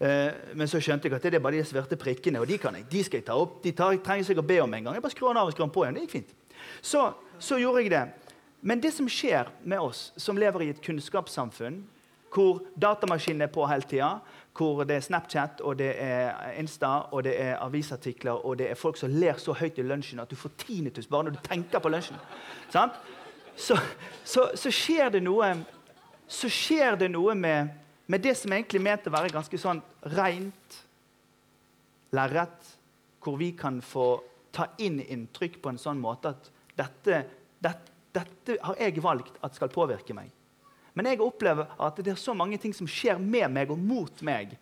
Eh, 0.00 0.32
men 0.54 0.68
så 0.68 0.80
skjønte 0.80 1.08
jeg 1.08 1.16
at 1.16 1.22
det 1.28 1.34
er 1.34 1.44
bare 1.44 1.58
de 1.58 1.64
svarte 1.64 1.98
prikkene, 2.00 2.40
og 2.40 2.48
de 2.48 2.56
kan 2.58 2.74
jeg, 2.78 2.86
de 2.88 3.02
skal 3.04 3.20
jeg 3.20 3.26
ta 3.26 3.36
opp. 3.36 3.58
De 3.64 3.72
tar, 3.76 3.98
trenger 4.04 4.30
seg 4.30 4.40
å 4.40 4.46
be 4.46 4.60
om 4.62 4.74
engang. 4.74 4.96
Jeg 4.96 5.04
bare 5.04 5.16
skrur 5.16 5.32
den 5.32 5.42
av 5.42 5.50
og 5.50 5.56
skrur 5.56 5.66
den 5.66 5.74
på 5.74 5.84
igjen. 5.84 5.98
Det 5.98 6.06
gikk 6.06 6.16
fint. 6.16 6.34
Så, 6.80 7.04
så 7.40 7.58
gjorde 7.60 7.82
jeg 7.84 7.92
det. 7.92 8.04
Men 8.60 8.80
det 8.80 8.92
som 8.92 9.08
skjer 9.08 9.48
med 9.62 9.80
oss 9.80 10.10
som 10.20 10.38
lever 10.38 10.66
i 10.66 10.70
et 10.74 10.82
kunnskapssamfunn, 10.84 11.80
hvor 12.30 12.60
datamaskinen 12.78 13.42
er 13.42 13.50
på 13.52 13.64
hele 13.66 13.86
tida, 13.88 14.10
hvor 14.54 14.84
det 14.84 14.96
er 14.96 15.00
Snapchat, 15.04 15.62
og 15.66 15.78
det 15.78 15.94
er 16.02 16.52
Insta, 16.60 16.86
og 17.10 17.24
det 17.24 17.34
er 17.40 17.56
avisartikler, 17.58 18.44
og 18.46 18.58
det 18.58 18.70
er 18.70 18.78
folk 18.78 18.98
som 19.00 19.10
ler 19.10 19.38
så 19.40 19.54
høyt 19.56 19.78
i 19.78 19.86
lunsjen 19.86 20.20
at 20.22 20.30
du 20.30 20.36
får 20.38 20.52
tinnitus 20.60 21.08
bare 21.10 21.28
når 21.28 21.38
du 21.38 21.42
tenker 21.48 21.82
på 21.82 21.90
lunsjen. 21.90 22.20
Så, 23.56 23.76
så, 24.24 24.48
så, 24.54 24.70
skjer 24.70 25.10
det 25.16 25.22
noe, 25.24 25.50
skjer 26.28 27.00
det 27.00 27.10
noe 27.10 27.34
med, 27.34 27.72
med 28.06 28.22
det 28.22 28.36
som 28.38 28.52
egentlig 28.52 28.80
er 28.80 28.86
ment 28.86 29.08
å 29.08 29.14
være 29.16 29.34
ganske 29.34 29.60
sånn 29.60 29.82
rent 30.14 30.80
lerret, 32.16 32.74
hvor 33.20 33.36
vi 33.40 33.52
kan 33.58 33.80
få 33.84 34.12
ta 34.54 34.70
inn 34.82 35.00
inntrykk 35.00 35.60
på 35.62 35.72
en 35.72 35.80
sånn 35.80 36.00
måte 36.00 36.32
at 36.32 36.50
dette, 36.78 37.24
dette, 37.60 37.89
dette 38.14 38.58
har 38.62 38.78
jeg 38.80 39.02
valgt 39.02 39.38
at 39.44 39.56
skal 39.56 39.72
påvirke 39.72 40.14
meg. 40.16 40.30
Men 40.94 41.06
jeg 41.06 41.22
opplever 41.22 41.70
at 41.78 42.00
det 42.02 42.12
er 42.12 42.18
så 42.18 42.34
mange 42.34 42.58
ting 42.58 42.74
som 42.74 42.88
skjer 42.90 43.20
med 43.22 43.52
meg 43.54 43.70
og 43.70 43.78
mot 43.78 44.22
meg 44.26 44.56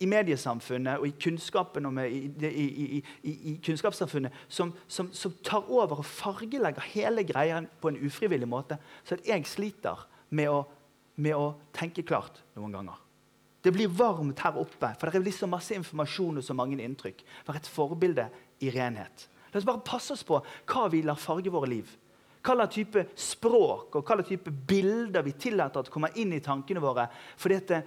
i 0.00 0.08
mediesamfunnet 0.08 1.00
og 1.00 1.06
i 1.08 1.14
kunnskapen 1.20 1.88
og 1.88 2.00
i, 2.04 2.26
i, 2.48 2.66
i, 2.98 3.00
i, 3.32 3.54
kunnskapssamfunnet 3.64 4.34
som, 4.48 4.72
som, 4.88 5.08
som, 5.12 5.32
tar 5.44 5.68
over 5.72 6.02
og 6.02 6.08
fargelegger 6.08 6.84
hele 6.92 7.24
greia 7.28 7.62
på 7.80 7.92
en 7.92 8.00
ufrivillig 8.04 8.48
måte, 8.48 8.76
så 9.04 9.16
at 9.16 9.28
jeg 9.28 9.48
sliter 9.48 10.04
med 10.36 10.52
å, 10.52 10.62
med 11.16 11.36
å 11.36 11.54
tenke 11.76 12.04
klart 12.04 12.42
noen 12.56 12.76
ganger. 12.76 13.00
Det 13.64 13.72
blir 13.74 13.90
varmt 13.90 14.40
her 14.44 14.58
oppe, 14.60 14.92
for 15.00 15.10
det 15.10 15.32
er 15.32 15.34
så 15.34 15.48
masse 15.50 15.74
informasjon 15.74 16.38
og 16.38 16.44
så 16.44 16.54
mange 16.54 16.76
inntrykk. 16.78 17.24
Vær 17.48 17.56
et 17.58 17.70
forbilde 17.70 18.28
i 18.62 18.70
renhet. 18.70 19.26
La 19.50 19.58
oss 19.58 19.66
bare 19.66 19.82
passe 19.86 20.12
oss 20.14 20.26
på 20.26 20.38
hva 20.38 20.84
vi 20.92 21.00
lar 21.02 21.18
farge 21.18 21.50
våre 21.50 21.72
liv 21.72 21.96
hva 22.46 22.66
type 22.70 23.06
språk 23.18 23.98
og 23.98 24.06
hva 24.06 24.24
type 24.26 24.50
bilder 24.50 25.24
vi 25.26 25.34
tillater 25.40 25.82
at 25.82 25.92
kommer 25.92 26.14
inn 26.20 26.34
i 26.36 26.42
tankene 26.44 26.82
våre. 26.82 27.08
Fordi 27.36 27.60
det, 27.68 27.82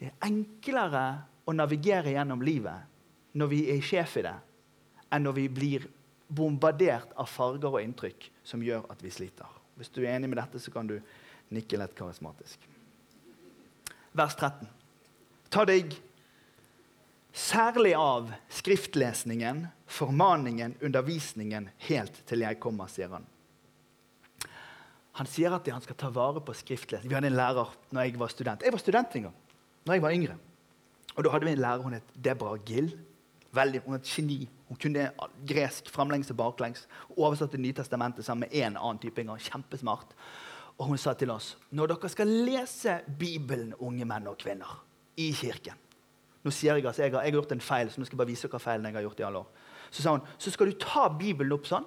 det 0.00 0.10
er 0.10 0.28
enklere 0.28 1.04
å 1.46 1.54
navigere 1.54 2.14
gjennom 2.14 2.42
livet 2.44 2.90
når 3.38 3.48
vi 3.48 3.62
er 3.72 3.84
sjef 3.84 4.18
i 4.20 4.26
det, 4.26 4.34
enn 5.12 5.24
når 5.24 5.36
vi 5.38 5.48
blir 5.48 5.88
bombardert 6.32 7.12
av 7.20 7.28
farger 7.28 7.72
og 7.72 7.82
inntrykk 7.82 8.28
som 8.46 8.62
gjør 8.64 8.86
at 8.92 9.02
vi 9.04 9.12
sliter. 9.12 9.48
Hvis 9.76 9.92
du 9.92 10.02
er 10.02 10.14
enig 10.16 10.30
med 10.32 10.40
dette, 10.40 10.60
så 10.60 10.72
kan 10.72 10.88
du 10.88 10.98
nikke 11.52 11.80
lett 11.80 11.94
karismatisk. 11.96 12.68
Vers 14.16 14.36
13. 14.36 14.68
Ta 15.52 15.64
deg 15.68 15.94
særlig 17.32 17.94
av 17.96 18.32
skriftlesningen, 18.52 19.66
formaningen, 19.88 20.76
undervisningen, 20.84 21.70
helt 21.88 22.20
til 22.28 22.44
jeg 22.44 22.60
kommer, 22.60 22.92
sier 22.92 23.12
han. 23.12 23.24
Han 25.20 25.28
sier 25.28 25.52
at 25.52 25.68
han 25.68 25.84
skal 25.84 25.98
ta 25.98 26.08
vare 26.12 26.40
på 26.40 26.54
skriftlesing. 26.56 27.10
Vi 27.10 27.16
hadde 27.16 27.28
en 27.28 27.36
lærer 27.36 27.72
når 27.92 28.06
jeg 28.06 28.18
var 28.20 28.32
student. 28.32 28.62
Jeg 28.64 28.72
var 28.72 28.80
student 28.80 29.16
en 29.18 29.28
gang 29.28 29.38
når 29.84 29.98
jeg 29.98 30.02
var 30.04 30.14
yngre. 30.14 30.36
Og 31.16 31.24
Da 31.24 31.32
hadde 31.32 31.44
vi 31.44 31.52
en 31.52 31.60
lærer 31.60 31.82
hun 31.82 31.96
het 31.96 32.14
Debra 32.24 32.54
Gill. 32.64 32.92
Veldig, 33.52 33.82
hun 33.84 33.92
var 33.92 34.00
et 34.00 34.08
geni. 34.08 34.48
Hun 34.68 34.78
kunne 34.80 35.10
gresk 35.48 35.90
framlengs 35.92 36.30
og 36.32 36.38
baklengs. 36.38 36.86
Oversatte 37.16 37.60
Nytestamentet 37.60 38.24
sammen 38.24 38.48
med 38.48 38.56
en 38.62 38.76
annen 38.76 38.98
type 39.02 39.20
en 39.20 39.34
gang. 39.34 39.42
Kjempesmart. 39.42 40.14
Og 40.78 40.86
hun 40.88 40.98
sa 40.98 41.12
til 41.12 41.30
oss 41.30 41.56
når 41.70 41.92
dere 41.92 42.08
skal 42.08 42.32
lese 42.46 43.00
Bibelen, 43.18 43.74
unge 43.78 44.06
menn 44.08 44.30
og 44.30 44.38
kvinner, 44.40 44.80
i 45.20 45.28
kirken 45.36 45.76
Nå 46.42 46.50
sier 46.50 46.74
jeg 46.74 46.86
at 46.88 46.98
jeg 46.98 47.12
har, 47.12 47.22
jeg 47.22 47.30
har 47.30 47.36
gjort 47.36 47.52
en 47.54 47.60
feil, 47.62 47.90
så 47.92 48.00
nå 48.00 48.06
skal 48.06 48.16
jeg 48.16 48.18
bare 48.18 48.32
vise 48.32 48.48
hva 48.50 48.58
feilen 48.58 48.88
jeg 48.88 48.96
har 48.96 49.04
gjort 49.04 49.20
i 49.20 49.26
alle 49.28 49.42
år. 49.44 49.66
Så 49.92 50.02
sa 50.02 50.14
hun 50.16 50.24
så 50.40 50.50
skal 50.50 50.72
du 50.72 50.78
ta 50.80 51.04
Bibelen 51.14 51.54
opp 51.54 51.68
sånn 51.68 51.84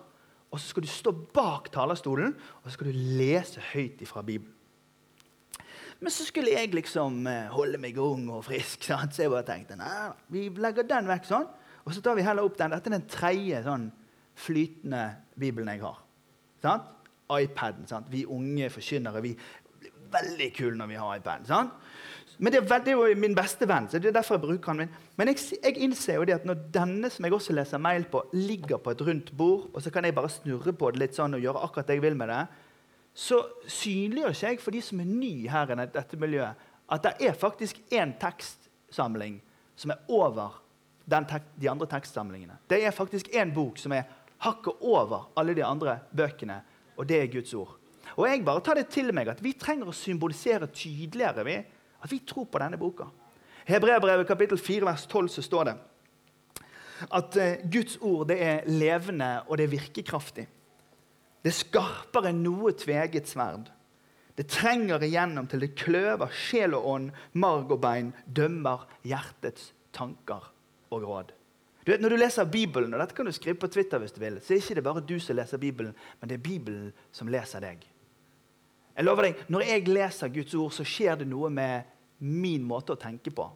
og 0.51 0.60
så 0.62 0.71
skal 0.71 0.86
du 0.86 0.89
stå 0.91 1.12
bak 1.36 1.71
talerstolen 1.73 2.36
og 2.36 2.67
så 2.67 2.75
skal 2.75 2.91
du 2.91 2.99
lese 3.19 3.63
høyt 3.73 4.03
fra 4.08 4.23
Bibelen. 4.25 4.53
Men 5.99 6.12
så 6.12 6.25
skulle 6.27 6.51
jeg 6.51 6.73
liksom 6.75 7.23
eh, 7.31 7.51
holde 7.55 7.79
meg 7.81 7.97
ung 8.01 8.27
og 8.36 8.43
frisk, 8.45 8.84
sant? 8.89 9.15
så 9.15 9.25
jeg 9.25 9.34
bare 9.34 9.47
tenkte 9.47 9.77
nei, 9.79 10.10
vi 10.31 10.47
legger 10.62 10.88
den 10.88 11.08
vekk 11.10 11.29
sånn. 11.29 11.47
Og 11.86 11.93
så 11.93 12.01
tar 12.01 12.17
vi 12.17 12.25
heller 12.25 12.45
opp 12.47 12.58
den. 12.58 12.73
Dette 12.73 12.89
er 12.89 12.97
den 12.97 13.08
tredje 13.10 13.62
sånn 13.65 13.89
flytende 14.36 15.03
Bibelen 15.39 15.69
jeg 15.71 15.84
har. 15.86 16.01
Sant? 16.65 16.91
iPaden. 17.25 17.88
Sant? 17.89 18.10
Vi 18.13 18.25
unge 18.29 18.69
forkynnere 18.69 19.21
vi 19.25 19.31
blir 19.81 19.93
veldig 20.13 20.49
kule 20.53 20.77
når 20.77 20.89
vi 20.91 20.97
har 21.01 21.19
iPaden. 21.19 21.47
Sant? 21.49 21.84
Men 22.37 22.51
det 22.51 22.59
er, 22.59 22.83
det 22.83 22.91
er, 22.91 22.99
jo 22.99 23.19
min 23.19 23.35
beste 23.37 23.67
venn, 23.69 23.87
så 23.87 23.99
det 24.01 24.09
er 24.09 24.17
derfor 24.17 24.35
jeg 24.35 24.43
bruker 24.43 24.73
han 24.73 24.81
min. 24.83 24.93
Men 25.15 25.31
jeg, 25.31 25.39
jeg, 25.55 25.77
innser 25.85 26.19
jo 26.19 26.25
det 26.27 26.35
at 26.35 26.47
når 26.47 26.65
denne 26.73 27.11
som 27.13 27.27
jeg 27.27 27.35
også 27.37 27.55
leser 27.55 27.81
mail 27.81 28.07
på, 28.11 28.25
ligger 28.35 28.81
på 28.83 28.91
et 28.91 29.03
rundt 29.07 29.31
bord, 29.37 29.69
og 29.71 29.83
så 29.83 29.93
kan 29.93 30.07
jeg 30.07 30.15
bare 30.17 30.31
snurre 30.33 30.75
på 30.75 30.91
det 30.91 31.01
litt 31.01 31.15
sånn 31.15 31.37
og 31.37 31.43
gjøre 31.45 31.63
akkurat 31.67 31.87
det 31.87 31.99
jeg 31.99 32.05
vil 32.05 32.17
med 32.19 32.31
det, 32.33 32.41
så 33.15 33.39
synliggjør 33.71 34.35
ikke 34.35 34.51
jeg 34.51 34.61
for 34.65 34.75
de 34.75 34.83
som 34.83 34.99
er 34.99 35.07
ny 35.07 35.33
her 35.47 35.71
i 35.71 35.79
dette 35.93 36.19
miljøet, 36.19 36.67
at 36.91 37.07
det 37.07 37.29
er 37.29 37.39
faktisk 37.39 37.79
én 37.95 38.11
tekstsamling 38.19 39.39
som 39.79 39.95
er 39.95 40.11
over 40.11 40.59
de 41.05 41.69
andre 41.71 41.87
tekstsamlingene. 41.89 42.59
Det 42.67 42.81
er 42.83 42.93
faktisk 42.93 43.31
én 43.31 43.53
bok 43.55 43.79
som 43.79 43.95
er 43.95 44.09
hakket 44.43 44.83
over 44.83 45.29
alle 45.39 45.55
de 45.55 45.63
andre 45.63 45.99
bøkene, 46.11 46.59
og 46.97 47.07
det 47.07 47.21
er 47.21 47.31
Guds 47.31 47.53
ord. 47.55 47.77
Og 48.15 48.27
jeg 48.27 48.43
bare 48.45 48.63
tar 48.63 48.77
det 48.79 48.87
til 48.93 49.11
meg 49.15 49.27
at 49.31 49.41
Vi 49.43 49.55
trenger 49.59 49.89
å 49.89 49.95
symbolisere 49.95 50.67
tydeligere 50.71 51.45
vi, 51.47 51.57
at 52.05 52.13
vi 52.13 52.21
tror 52.21 52.47
på 52.49 52.61
denne 52.61 52.79
boka. 52.79 53.09
Hebreabrevet 53.65 54.27
kapittel 54.29 54.61
4 54.61 54.85
vers 54.85 55.05
12 55.09 55.29
så 55.35 55.43
står 55.45 55.69
det 55.71 55.75
at 57.11 57.37
uh, 57.37 57.69
Guds 57.71 57.97
ord 57.99 58.27
det 58.29 58.37
er 58.39 58.67
levende 58.71 59.41
og 59.49 59.57
det 59.57 59.65
er 59.65 59.73
virkekraftig. 59.73 60.45
Det 61.43 61.51
er 61.51 61.57
skarpere 61.57 62.31
enn 62.31 62.43
noe 62.45 62.71
tveget 62.77 63.27
sverd. 63.29 63.67
Det 64.35 64.47
trenger 64.51 65.03
igjennom 65.03 65.47
til 65.47 65.63
det 65.63 65.75
kløver 65.79 66.31
sjel 66.33 66.75
og 66.75 66.87
ånd, 66.91 67.09
marg 67.39 67.71
og 67.71 67.81
bein, 67.83 68.11
dømmer 68.25 68.85
hjertets 69.07 69.71
tanker 69.95 70.51
og 70.91 71.03
råd. 71.03 71.33
Du 71.85 71.91
vet, 71.91 72.01
Når 72.01 72.09
du 72.09 72.15
leser 72.15 72.45
Bibelen, 72.49 72.93
og 72.93 72.99
dette 72.99 73.15
kan 73.15 73.25
du 73.25 73.31
skrive 73.31 73.59
på 73.61 73.67
Twitter 73.67 74.01
hvis 74.01 74.11
du 74.11 74.19
vil, 74.19 74.39
så 74.41 74.53
er 74.53 74.57
det 74.57 74.69
ikke 74.71 74.81
bare 74.81 75.05
du 75.05 75.19
som 75.19 75.37
leser 75.37 75.61
Bibelen, 75.61 75.93
men 76.19 76.29
det 76.29 76.39
er 76.39 76.43
Bibelen 76.43 76.93
som 77.11 77.27
leser 77.27 77.61
deg. 77.61 77.85
Jeg 78.95 79.05
lover 79.05 79.27
deg, 79.27 79.43
Når 79.47 79.61
jeg 79.61 79.87
leser 79.87 80.27
Guds 80.33 80.55
ord, 80.55 80.71
så 80.71 80.83
skjer 80.83 81.15
det 81.15 81.27
noe 81.27 81.49
med 81.49 81.83
min 82.23 82.63
måte 82.67 82.95
å 82.95 82.99
tenke 82.99 83.32
på. 83.36 83.47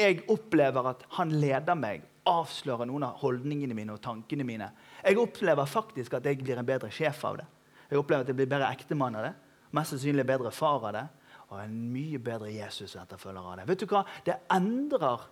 Jeg 0.00 0.22
opplever 0.32 0.86
at 0.92 1.04
han 1.16 1.32
leder 1.40 1.76
meg, 1.76 2.04
avslører 2.28 2.88
noen 2.88 3.04
av 3.08 3.20
holdningene 3.20 3.76
mine 3.76 3.94
og 3.94 4.02
tankene 4.04 4.44
mine. 4.46 4.70
Jeg 5.04 5.18
opplever 5.20 5.68
faktisk 5.68 6.16
at 6.16 6.26
jeg 6.28 6.40
blir 6.42 6.60
en 6.60 6.68
bedre 6.68 6.90
sjef 6.92 7.24
av 7.28 7.40
det. 7.40 7.46
Jeg 7.90 8.00
opplever 8.00 8.24
at 8.24 8.30
jeg 8.30 8.38
blir 8.38 8.48
bedre 8.50 8.70
ektemann 8.70 9.18
av 9.18 9.26
det. 9.28 9.34
Mest 9.76 9.94
sannsynlig 9.94 10.26
bedre 10.28 10.52
far 10.54 10.86
av 10.88 10.94
det. 10.96 11.06
Og 11.50 11.58
en 11.58 11.76
mye 11.92 12.20
bedre 12.22 12.52
Jesus-etterfølger 12.54 13.52
av 13.52 13.58
det. 13.58 13.68
Vet 13.72 13.82
du 13.82 13.86
hva? 13.90 14.04
Det 14.24 14.36
endrer 14.54 15.26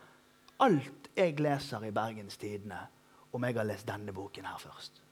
alt 0.65 1.11
jeg 1.15 1.37
leser 1.39 1.85
i 1.87 1.95
Bergens 1.95 2.41
Tidende, 2.41 2.81
om 3.33 3.45
jeg 3.45 3.57
har 3.59 3.69
lest 3.69 3.87
denne 3.87 4.15
boken 4.15 4.49
her 4.49 4.59
først. 4.63 5.03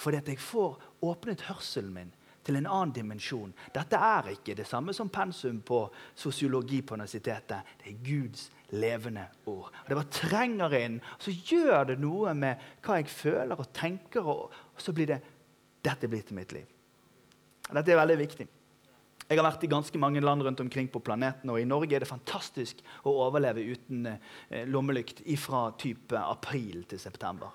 Fordi 0.00 0.20
at 0.20 0.28
jeg 0.28 0.40
får 0.42 0.76
åpnet 1.04 1.46
hørselen 1.48 1.94
min 1.94 2.12
til 2.50 2.58
en 2.58 2.68
annen 2.68 2.94
dimensjon. 2.94 3.52
Dette 3.74 3.98
er 4.02 4.32
ikke 4.34 4.56
det 4.58 4.66
samme 4.66 4.94
som 4.96 5.10
pensum 5.12 5.60
på 5.66 5.84
sosiologi 6.18 6.82
på 6.82 6.98
universitetet. 6.98 7.76
Det 7.78 7.92
er 7.92 8.00
Guds 8.04 8.48
levende 8.74 9.26
ord. 9.46 9.70
Og 9.70 9.88
det 9.88 9.98
bare 9.98 10.14
trenger 10.14 10.74
inn, 10.78 11.00
og 11.00 11.26
så 11.26 11.34
gjør 11.34 11.92
det 11.92 12.00
noe 12.02 12.34
med 12.38 12.70
hva 12.84 13.00
jeg 13.00 13.10
føler 13.12 13.58
og 13.58 13.70
tenker, 13.76 14.26
og, 14.26 14.56
så 14.80 14.94
blir 14.96 15.12
det 15.12 15.20
dette 15.84 16.10
blir 16.10 16.24
til 16.26 16.36
mitt 16.36 16.54
liv. 16.56 16.66
Dette 17.70 17.92
er 17.92 18.00
veldig 18.00 18.18
viktig. 18.18 18.46
Jeg 19.30 19.38
har 19.38 19.46
vært 19.46 19.62
i 19.62 19.70
ganske 19.70 19.98
mange 20.02 20.20
land 20.24 20.42
rundt 20.42 20.60
omkring 20.60 20.88
på 20.90 21.02
planeten, 21.06 21.52
og 21.52 21.60
i 21.60 21.68
Norge 21.68 21.94
er 21.94 22.02
det 22.02 22.10
fantastisk 22.10 22.80
å 23.06 23.12
overleve 23.28 23.62
uten 23.62 24.08
eh, 24.10 24.66
lommelykt 24.66 25.22
fra 25.38 25.68
type 25.78 26.18
april 26.18 26.82
til 26.90 26.98
september. 26.98 27.54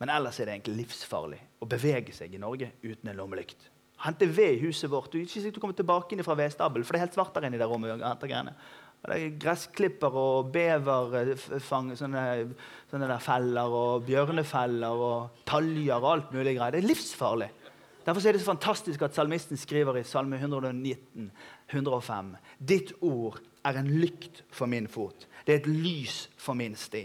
Men 0.00 0.14
ellers 0.14 0.40
er 0.40 0.48
det 0.48 0.56
egentlig 0.56 0.86
livsfarlig 0.86 1.42
å 1.60 1.68
bevege 1.68 2.16
seg 2.16 2.32
i 2.32 2.40
Norge 2.40 2.72
uten 2.82 3.12
en 3.12 3.20
lommelykt. 3.20 3.68
Hente 4.04 4.26
ved 4.26 4.56
i 4.56 4.62
huset 4.66 4.90
vårt. 4.90 5.12
Du, 5.12 5.18
er 5.18 5.24
ikke 5.24 5.40
sikkert 5.40 5.58
du 5.58 5.62
kommer 5.62 5.76
tilbake 5.78 6.16
inn 6.16 6.24
fra 6.26 6.36
vedstabelen, 6.38 6.84
for 6.84 6.94
det 6.94 7.00
er 7.00 7.06
helt 7.06 7.16
svart 7.16 7.36
der 7.36 7.46
inne 7.46 7.56
i 7.56 7.62
det 7.62 7.68
rommet. 7.70 7.94
og 7.94 9.10
det 9.12 9.16
er 9.20 9.34
gressklipper 9.36 10.14
og 10.16 10.46
beverfang, 10.52 11.90
sånne, 11.98 12.22
sånne 12.88 13.08
der 13.10 13.20
feller 13.20 13.74
og 13.76 14.06
bjørnefeller 14.06 15.02
og 15.08 15.42
taljer 15.44 15.98
og 15.98 16.08
alt 16.08 16.32
mulig 16.32 16.54
greier. 16.56 16.72
Det 16.72 16.80
er 16.80 16.88
livsfarlig. 16.88 17.50
Derfor 18.04 18.24
er 18.24 18.36
det 18.36 18.40
så 18.40 18.52
fantastisk 18.52 19.02
at 19.04 19.16
salmisten 19.16 19.60
skriver 19.60 19.96
i 20.00 20.06
Salme 20.08 20.36
119, 20.36 21.30
105 21.72 22.32
Ditt 22.60 22.92
ord 23.00 23.38
er 23.64 23.78
en 23.80 23.92
lykt 24.00 24.42
for 24.52 24.68
min 24.68 24.88
fot. 24.88 25.28
Det 25.44 25.52
er 25.52 25.58
et 25.60 25.66
lys 25.68 26.14
for 26.40 26.56
min 26.56 26.72
sti. 26.76 27.02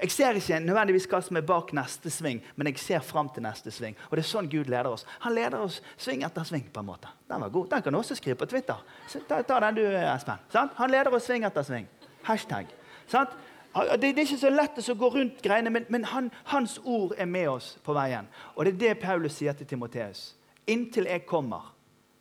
Jeg 0.00 0.10
ser 0.10 0.38
ikke 0.38 0.60
nødvendigvis 0.64 1.04
hva 1.12 1.20
som 1.20 1.36
er 1.36 1.44
bak 1.44 1.74
neste 1.76 2.10
sving, 2.10 2.40
men 2.56 2.70
jeg 2.70 2.80
ser 2.80 3.04
fram 3.04 3.28
til 3.28 3.44
neste 3.44 3.70
sving. 3.70 3.98
Og 4.08 4.16
det 4.16 4.24
er 4.24 4.30
sånn 4.30 4.48
Gud 4.48 4.70
leder 4.72 4.88
oss. 4.88 5.04
Han 5.26 5.34
leder 5.36 5.60
oss 5.60 5.82
sving 6.00 6.24
etter 6.24 6.46
sving. 6.48 6.64
på 6.72 6.80
en 6.80 6.88
måte. 6.88 7.12
Den 7.28 7.40
var 7.40 7.48
god. 7.48 7.68
Den 7.68 7.82
kan 7.82 7.92
du 7.92 7.98
også 7.98 8.16
skrive 8.16 8.36
på 8.40 8.46
Twitter. 8.46 8.80
Ta, 9.28 9.42
ta 9.42 9.60
den 9.60 9.74
du, 9.74 9.84
Espen. 9.84 10.40
Sant? 10.52 10.72
Han 10.76 10.90
leder 10.90 11.12
oss 11.12 11.28
sving 11.28 11.44
etter 11.44 11.62
sving. 11.62 11.88
Hashtag. 12.22 12.72
Sant? 13.06 13.36
Det, 13.72 14.08
er 14.08 14.24
ikke 14.24 14.40
så 14.40 14.50
lett 14.52 14.80
å 14.88 14.96
gå 14.96 15.08
rundt 15.12 15.44
greiene, 15.44 15.70
men, 15.72 15.84
men 15.88 16.04
han, 16.04 16.30
hans 16.52 16.78
ord 16.84 17.14
er 17.16 17.28
med 17.28 17.48
oss 17.48 17.74
på 17.84 17.92
veien. 17.96 18.28
Og 18.56 18.64
det 18.64 18.72
er 18.72 18.80
det 18.82 19.04
Paulus 19.04 19.36
sier 19.36 19.56
til 19.56 19.68
Timoteus. 19.68 20.34
Inntil 20.68 21.08
jeg 21.08 21.24
kommer, 21.28 21.72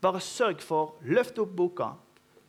bare 0.04 0.20
sørg 0.24 0.64
for 0.64 0.96
løft 1.04 1.40
opp 1.44 1.52
boka, 1.56 1.94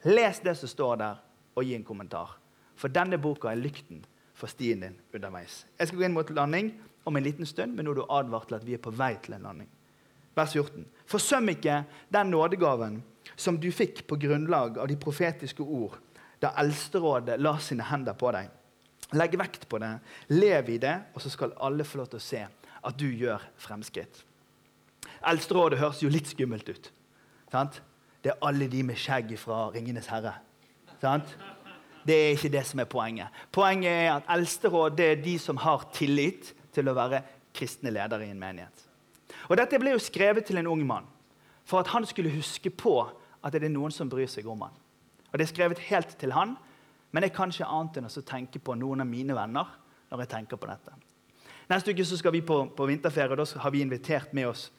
les 0.07 0.39
det 0.43 0.55
som 0.59 0.71
står 0.71 1.03
der, 1.03 1.19
og 1.55 1.67
gi 1.67 1.75
en 1.77 1.85
kommentar. 1.87 2.42
For 2.77 2.93
denne 2.93 3.19
boka 3.21 3.51
er 3.51 3.61
lykten 3.61 4.03
for 4.35 4.51
stien 4.51 4.83
din 4.83 4.97
underveis. 5.15 5.63
Jeg 5.79 5.89
skal 5.89 6.01
gå 6.01 6.09
inn 6.09 6.17
mot 6.17 6.31
landing 6.31 6.73
om 7.05 7.17
en 7.17 7.25
liten 7.25 7.47
stund, 7.47 7.75
men 7.77 7.87
nå 7.87 7.95
er 7.95 8.01
du 8.01 8.05
advart 8.09 8.49
til 8.51 8.59
at 8.59 8.67
vi 8.67 8.77
er 8.77 8.83
på 8.83 8.95
vei 8.95 9.15
til 9.23 9.37
en 9.37 9.47
landing. 9.47 9.69
Vers 10.37 10.55
14. 10.57 10.87
Forsøm 11.07 11.51
ikke 11.53 11.83
den 12.13 12.33
nådegaven 12.33 13.03
som 13.37 13.59
du 13.61 13.69
fikk 13.73 14.07
på 14.09 14.17
grunnlag 14.23 14.79
av 14.81 14.89
de 14.89 14.97
profetiske 14.97 15.63
ord 15.63 15.99
da 16.43 16.51
Eldsterådet 16.59 17.39
la 17.39 17.55
sine 17.63 17.87
hender 17.87 18.17
på 18.19 18.33
deg. 18.35 18.49
Legg 19.15 19.37
vekt 19.39 19.69
på 19.71 19.79
det, 19.79 19.93
lev 20.33 20.71
i 20.73 20.79
det, 20.83 20.95
og 21.15 21.23
så 21.23 21.31
skal 21.31 21.55
alle 21.63 21.85
få 21.87 22.01
lov 22.01 22.11
til 22.11 22.19
å 22.19 22.25
se 22.25 22.41
at 22.83 22.99
du 22.99 23.07
gjør 23.07 23.45
fremskritt. 23.61 24.25
Eldsterådet 25.29 25.79
høres 25.79 26.01
jo 26.03 26.11
litt 26.11 26.33
skummelt 26.33 26.67
ut. 26.73 26.89
Sant? 27.53 27.79
Det 28.23 28.33
er 28.33 28.43
alle 28.47 28.67
de 28.71 28.83
med 28.87 28.99
skjegg 28.99 29.35
fra 29.39 29.69
'Ringenes 29.71 30.09
herre'. 30.11 30.39
Sant? 31.01 31.37
Det 32.07 32.15
er 32.15 32.35
ikke 32.35 32.53
det 32.53 32.65
som 32.67 32.83
er 32.83 32.89
poenget. 32.91 33.43
Poenget 33.55 33.93
er 33.93 34.11
at 34.17 34.29
eldsteråd 34.35 35.01
er 35.01 35.21
de 35.23 35.37
som 35.39 35.61
har 35.63 35.87
tillit 35.95 36.53
til 36.75 36.89
å 36.89 36.97
være 36.97 37.23
kristne 37.55 37.93
ledere 37.93 38.27
i 38.27 38.33
en 38.33 38.41
menighet. 38.41 38.89
Og 39.49 39.57
Dette 39.59 39.79
ble 39.81 39.95
jo 39.95 40.03
skrevet 40.03 40.47
til 40.49 40.59
en 40.61 40.71
ung 40.71 40.83
mann 40.87 41.09
for 41.69 41.83
at 41.83 41.93
han 41.93 42.07
skulle 42.07 42.33
huske 42.35 42.71
på 42.71 42.97
at 43.43 43.55
det 43.55 43.67
er 43.67 43.75
noen 43.75 43.95
som 43.95 44.11
bryr 44.11 44.31
seg 44.31 44.47
om 44.51 44.65
han. 44.67 44.75
Og 45.31 45.39
Det 45.39 45.47
er 45.47 45.55
skrevet 45.55 45.87
helt 45.89 46.19
til 46.19 46.35
han, 46.35 46.57
men 47.13 47.23
det 47.23 47.31
er 47.31 47.37
kanskje 47.37 47.69
annet 47.69 47.99
enn 47.99 48.09
å 48.09 48.27
tenke 48.27 48.59
på 48.59 48.75
noen 48.79 49.05
av 49.05 49.09
mine 49.09 49.37
venner 49.37 49.79
når 50.11 50.25
jeg 50.25 50.33
tenker 50.35 50.61
på 50.61 50.69
dette. 50.69 50.95
Neste 51.71 51.93
uke 51.93 52.05
så 52.05 52.19
skal 52.19 52.35
vi 52.35 52.43
på, 52.45 52.65
på 52.77 52.87
vinterferie, 52.89 53.33
og 53.33 53.41
da 53.41 53.63
har 53.65 53.73
vi 53.73 53.83
invitert 53.85 54.33
med 54.37 54.51
oss 54.51 54.71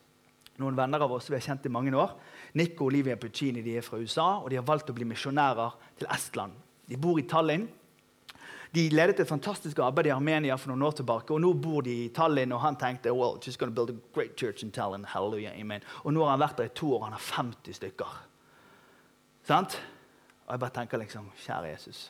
noen 0.61 0.75
venner 0.77 1.01
av 1.01 1.13
oss 1.15 1.29
vi 1.31 1.37
har 1.37 1.45
kjent 1.45 1.65
i 1.65 1.71
mange 1.73 1.93
år. 1.97 2.13
Nico 2.59 2.83
og 2.83 2.91
Olivia 2.91 3.17
Puccini 3.17 3.63
de 3.65 3.77
er 3.79 3.85
fra 3.85 3.97
USA, 3.97 4.27
og 4.43 4.51
de 4.51 4.59
har 4.59 4.67
valgt 4.67 4.91
å 4.91 4.95
bli 4.97 5.07
misjonærer 5.09 5.73
til 5.97 6.09
Estland. 6.13 6.53
De 6.89 6.97
bor 6.99 7.19
i 7.19 7.25
Tallinn. 7.29 7.67
De 8.73 8.87
ledet 8.89 9.19
et 9.21 9.29
fantastisk 9.29 9.79
arbeid 9.85 10.09
i 10.09 10.13
Armenia 10.15 10.55
for 10.57 10.71
noen 10.71 10.81
år 10.87 10.95
tilbake, 10.97 11.29
og 11.33 11.41
nå 11.43 11.51
bor 11.61 11.85
de 11.85 11.93
i 12.07 12.09
Tallinn. 12.13 12.55
Og 12.55 12.61
han 12.63 12.77
tenkte 12.81 13.13
well, 13.13 13.37
just 13.37 13.59
gonna 13.61 13.71
build 13.71 13.93
a 13.93 13.97
great 14.15 14.33
church 14.39 14.63
in 14.65 14.71
Tallinn. 14.73 15.05
Hallelujah, 15.05 15.53
amen. 15.59 15.85
Og 16.03 16.13
nå 16.13 16.23
har 16.25 16.33
han 16.33 16.41
vært 16.41 16.57
der 16.57 16.71
i 16.71 16.73
to 16.73 16.89
år, 16.95 17.03
og 17.03 17.05
han 17.11 17.17
har 17.19 17.27
50 17.27 17.77
stykker. 17.77 18.17
Sant? 19.45 19.77
Og 20.47 20.55
jeg 20.55 20.59
bare 20.59 20.75
tenker 20.79 20.99
liksom 20.99 21.29
Kjære 21.45 21.69
Jesus. 21.69 22.01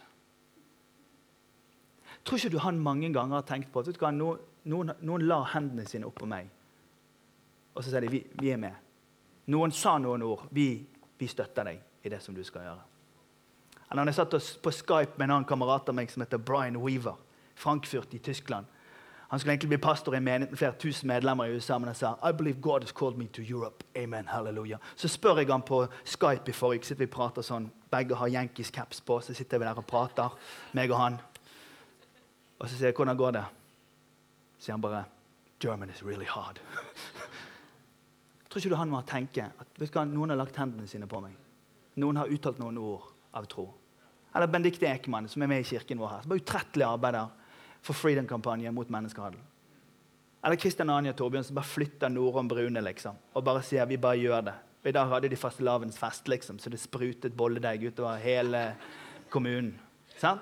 Tror 2.24 2.40
ikke 2.40 2.54
du 2.54 2.60
han 2.64 2.80
mange 2.80 3.12
ganger 3.14 3.42
har 3.42 3.48
tenkt 3.48 3.72
på 3.74 3.84
at 3.84 4.02
noen, 4.16 4.40
noen, 4.64 4.94
noen 5.02 5.28
la 5.28 5.42
hendene 5.54 5.86
sine 5.90 6.08
oppå 6.08 6.26
meg, 6.30 6.48
og 7.74 7.84
så 7.84 7.90
sier 7.90 8.06
de 8.06 8.12
vi, 8.14 8.24
vi 8.40 8.54
er 8.54 8.62
med. 8.62 8.80
Noen 9.52 9.74
sa 9.76 9.98
noen 10.00 10.24
ord. 10.24 10.46
Vi, 10.56 10.68
vi 11.20 11.28
støtter 11.28 11.68
deg 11.68 12.06
i 12.06 12.12
det 12.14 12.22
som 12.24 12.36
du 12.36 12.44
skal 12.48 12.70
gjøre. 12.70 12.93
Eller 13.92 14.10
jeg 14.10 14.16
satt 14.16 14.38
på 14.64 14.72
Skype 14.72 15.18
med 15.18 15.28
en 15.28 15.36
annen 15.38 15.50
kamerat 15.50 15.90
av 15.90 15.96
meg 15.96 16.12
som 16.12 16.24
heter 16.24 16.42
Brian 16.42 16.80
Weaver. 16.82 17.20
Frankfurt 17.56 18.14
i 18.14 18.20
Tyskland. 18.20 18.66
Han 19.34 19.40
skulle 19.40 19.54
egentlig 19.54 19.70
bli 19.70 19.78
pastor 19.78 20.16
i 20.16 20.18
en 20.18 20.48
flere 20.58 20.76
tusen 20.78 21.08
medlemmer 21.08 21.46
i 21.46 21.56
USA. 21.56 21.78
Men 21.80 21.88
han 21.88 21.96
sa 21.96 22.16
I 22.30 22.32
believe 22.32 22.62
God 22.62 22.84
has 22.84 22.92
called 22.92 23.18
me 23.18 23.28
to 23.28 23.42
Europe. 23.42 23.84
Amen, 23.96 24.28
halleluja. 24.28 24.78
Så 24.96 25.08
spør 25.08 25.38
jeg 25.38 25.48
han 25.48 25.62
på 25.62 25.88
Skype 26.06 26.50
i 26.50 26.54
forrige 26.54 26.86
sitter 26.86 27.06
vi 27.06 27.12
prater 27.12 27.42
sånn, 27.42 27.72
Begge 27.92 28.16
har 28.16 28.30
Yankees 28.30 28.70
caps 28.72 29.02
på. 29.02 29.20
Så 29.22 29.34
sitter 29.34 29.58
vi 29.58 29.66
der 29.66 29.78
og 29.78 29.86
prater, 29.90 30.38
meg 30.74 30.92
og 30.92 30.98
han. 30.98 31.18
Og 32.60 32.70
så 32.70 32.76
sier 32.76 32.92
jeg 32.92 32.98
hvordan 32.98 33.18
går 33.18 33.32
det? 33.32 33.44
Så 34.58 34.68
sier 34.68 34.78
han 34.78 34.86
bare 34.86 35.04
German 35.60 35.90
is 35.90 36.04
really 36.04 36.30
hard. 36.30 36.60
Tror 38.50 38.62
ikke 38.62 38.70
du 38.70 38.78
han 38.78 38.94
må 38.94 39.02
tenke 39.02 39.50
at 39.50 39.82
hva, 39.82 40.06
noen 40.06 40.30
har 40.30 40.38
lagt 40.38 40.62
hendene 40.62 40.86
sine 40.88 41.10
på 41.10 41.24
meg? 41.26 41.34
Noen 41.98 42.22
har 42.22 42.30
uttalt 42.30 42.62
noen 42.62 42.78
ord 42.78 43.13
av 43.34 43.46
tro. 43.50 43.68
Eller 44.36 44.48
Benedicte 44.48 44.86
Ekemann, 44.90 45.28
som 45.30 45.42
er 45.42 45.50
med 45.52 45.62
i 45.62 45.68
kirken 45.68 46.00
vår 46.02 46.10
her. 46.10 46.22
som 46.22 46.30
bare 46.30 46.42
utrettelig 46.42 46.86
arbeider 46.86 47.28
for 47.82 47.94
Freedom-kampanjen 47.94 48.74
mot 48.74 48.90
menneskehandel. 48.90 49.42
Eller 50.44 50.60
Kristian 50.60 50.90
Anja 50.90 51.14
Torbjørn 51.14 51.46
som 51.48 51.56
bare 51.56 51.70
flytter 51.70 52.12
Norom 52.12 52.48
Brune 52.48 52.82
liksom, 52.84 53.16
og 53.34 53.44
bare 53.46 53.62
sier 53.64 53.88
vi 53.88 53.98
bare 54.02 54.20
gjør 54.20 54.48
det. 54.50 54.56
Og 54.84 54.90
I 54.90 54.96
dag 54.98 55.12
hadde 55.14 55.30
de 55.32 55.40
fastelavns 55.40 56.00
fest, 56.00 56.28
liksom, 56.28 56.58
så 56.60 56.70
det 56.70 56.82
sprutet 56.82 57.36
bolledeig 57.38 57.86
utover 57.86 58.20
hele 58.20 58.64
kommunen. 59.32 59.78
Sant? 60.18 60.42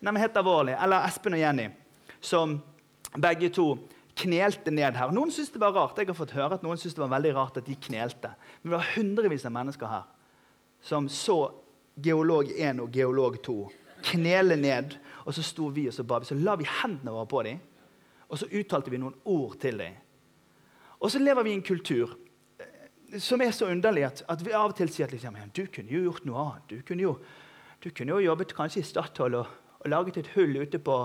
Nei, 0.00 0.10
men 0.10 0.22
Helt 0.22 0.36
alvorlig. 0.38 0.74
Eller 0.78 1.06
Espen 1.06 1.36
og 1.36 1.42
Jenny, 1.42 1.68
som 2.20 2.58
begge 3.14 3.50
to 3.54 3.76
knelte 4.18 4.72
ned 4.74 4.98
her. 4.98 5.12
Noen 5.14 5.30
syntes 5.30 5.52
det 5.54 5.62
var 5.62 5.76
rart. 5.76 5.98
Jeg 5.98 6.10
har 6.10 6.18
fått 6.18 6.34
høre 6.34 6.58
at 6.58 6.64
noen 6.66 6.78
syntes 6.78 6.96
det 6.96 7.04
var 7.04 7.14
veldig 7.14 7.34
rart 7.36 7.60
at 7.60 7.66
de 7.66 7.76
knelte. 7.78 8.32
Men 8.62 8.72
det 8.72 8.78
var 8.78 8.90
hundrevis 8.96 9.46
av 9.46 9.54
mennesker 9.54 9.90
her 9.90 10.06
som 10.80 11.08
så 11.08 11.38
geolog 12.02 12.50
1 12.54 12.80
og 12.80 12.92
geolog 12.94 13.42
2 13.42 13.58
knele 14.02 14.56
ned. 14.56 14.96
Og 15.24 15.34
så 15.34 15.42
sto 15.44 15.68
vi 15.74 15.88
og 15.88 15.94
så 15.94 16.04
ba. 16.08 16.20
Så 16.24 16.36
la 16.38 16.56
vi 16.56 16.68
hendene 16.68 17.12
våre 17.12 17.28
på 17.28 17.42
dem, 17.44 17.58
og 18.28 18.40
så 18.40 18.48
uttalte 18.48 18.92
vi 18.92 19.00
noen 19.00 19.16
ord 19.28 19.58
til 19.60 19.80
dem. 19.80 19.98
Og 20.98 21.12
så 21.12 21.20
lever 21.22 21.44
vi 21.46 21.52
i 21.52 21.58
en 21.58 21.62
kultur 21.62 22.16
eh, 22.58 23.18
som 23.22 23.40
er 23.44 23.52
så 23.54 23.68
underlig 23.70 24.06
at, 24.08 24.22
at 24.28 24.42
vi 24.44 24.54
av 24.56 24.72
og 24.72 24.76
til 24.78 24.90
sier 24.90 25.06
at 25.06 25.14
liksom, 25.14 25.36
du 25.54 25.66
kunne 25.72 25.92
jo 25.92 26.08
gjort 26.08 26.26
noe 26.26 26.44
annet. 26.44 26.72
Du 26.72 26.82
kunne 26.86 27.04
jo, 27.04 27.14
du 27.84 27.90
kunne 27.90 28.16
jo 28.16 28.24
jobbet 28.24 28.54
kanskje 28.56 28.82
i 28.82 28.88
Statoil 28.88 29.38
og, 29.38 29.52
og 29.78 29.92
laget 29.92 30.18
et 30.18 30.32
hull 30.34 30.56
ute 30.58 30.80
på, 30.82 30.96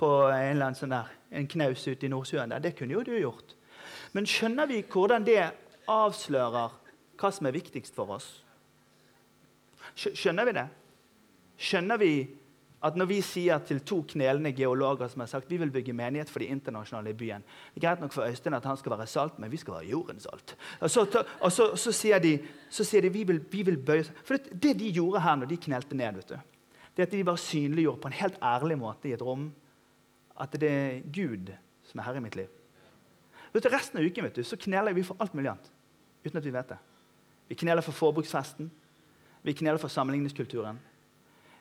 på 0.00 0.12
en 0.30 0.54
eller 0.54 0.70
annen 0.70 0.78
sånn 0.78 0.94
der, 0.94 1.12
en 1.34 1.50
knaus 1.50 1.84
ute 1.86 2.06
i 2.06 2.12
Nordsjøen. 2.12 2.54
der. 2.54 2.64
Det 2.64 2.76
kunne 2.78 2.96
jo 2.96 3.04
du 3.04 3.12
gjort. 3.18 3.54
Men 4.14 4.26
skjønner 4.26 4.70
vi 4.70 4.80
hvordan 4.86 5.26
det 5.26 5.42
avslører 5.90 6.80
hva 7.20 7.30
som 7.30 7.46
er 7.46 7.58
viktigst 7.58 7.94
for 7.94 8.16
oss? 8.16 8.43
Skjønner 9.94 10.48
vi 10.48 10.56
det? 10.56 10.64
Skjønner 11.60 12.00
vi 12.00 12.14
at 12.84 12.98
når 13.00 13.08
vi 13.08 13.18
sier 13.24 13.62
til 13.64 13.80
to 13.86 14.02
knelende 14.10 14.52
geologer 14.52 15.08
som 15.08 15.22
har 15.22 15.28
sagt 15.30 15.48
vi 15.48 15.56
vil 15.60 15.70
bygge 15.72 15.94
menighet 15.96 16.28
for 16.28 16.42
de 16.42 16.50
internasjonale 16.52 17.14
i 17.14 17.16
byen 17.16 17.44
Det 17.46 17.80
er 17.80 17.86
greit 17.86 18.02
nok 18.02 18.12
for 18.12 18.28
Øystein 18.28 18.56
at 18.58 18.66
han 18.68 18.76
skal 18.76 18.92
være 18.92 19.06
salt, 19.08 19.38
men 19.38 19.50
vi 19.50 19.56
skal 19.56 19.78
være 19.78 19.88
jordens 19.88 20.26
salt. 20.28 20.56
Og 20.80 20.90
så, 20.90 21.24
og 21.40 21.52
så, 21.52 21.70
så 21.80 21.92
sier 21.92 22.20
de, 22.20 22.38
så 22.68 22.84
sier 22.84 23.02
de 23.02 23.12
vi, 23.14 23.24
vil, 23.24 23.40
vi 23.50 23.62
vil 23.62 23.78
bøye 23.78 24.04
For 24.24 24.36
det, 24.36 24.60
det, 24.62 24.74
de 24.80 24.92
gjorde 24.92 25.22
her 25.24 25.36
når 25.40 25.52
de 25.52 25.56
knelte 25.56 25.96
ned, 25.96 26.20
vet 26.20 26.34
du, 26.34 26.36
det 26.96 27.06
at 27.06 27.12
de 27.12 27.24
bare 27.24 27.40
synliggjorde 27.40 28.00
på 28.00 28.10
en 28.10 28.18
helt 28.20 28.36
ærlig 28.42 28.78
måte 28.78 29.08
i 29.08 29.14
et 29.16 29.22
rom 29.22 29.48
at 30.40 30.52
det 30.60 30.70
er 30.70 31.00
Gud 31.14 31.54
som 31.86 32.00
er 32.00 32.08
herre 32.08 32.20
i 32.20 32.24
mitt 32.24 32.36
liv. 32.36 32.50
Vet 33.54 33.64
du, 33.64 33.70
resten 33.70 34.00
av 34.00 34.04
uken 34.04 34.26
vet 34.26 34.36
du, 34.36 34.44
så 34.44 34.58
kneler 34.58 34.92
vi 34.92 35.06
for 35.06 35.16
alt 35.22 35.34
mulig 35.34 35.52
annet 35.52 35.70
uten 36.24 36.40
at 36.40 36.46
vi 36.46 36.52
vet 36.52 36.68
det. 36.72 36.78
Vi 37.48 37.56
kneler 37.60 37.84
for 37.84 37.92
forbruksfesten. 37.92 38.70
Vi 39.44 39.52
kneler 39.52 39.78
for 39.80 39.92
sammenligningskulturen. 39.92 40.78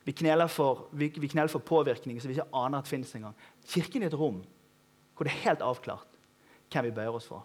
Vi 0.04 0.12
kneler 0.12 0.48
for, 0.48 0.88
vi, 0.92 1.10
vi 1.16 1.28
kneler 1.32 1.52
for 1.52 1.64
påvirkning 1.64 2.20
som 2.22 2.32
vi 2.32 2.38
ikke 2.38 2.52
aner 2.56 2.80
at 2.80 2.90
finnes 2.90 3.12
engang. 3.16 3.36
Kirken 3.68 4.04
er 4.04 4.12
et 4.12 4.20
rom 4.20 4.42
hvor 5.14 5.28
det 5.28 5.34
er 5.34 5.44
helt 5.46 5.62
avklart 5.62 6.10
hvem 6.74 6.88
vi 6.88 6.96
bøyer 6.96 7.14
oss 7.14 7.28
for. 7.30 7.44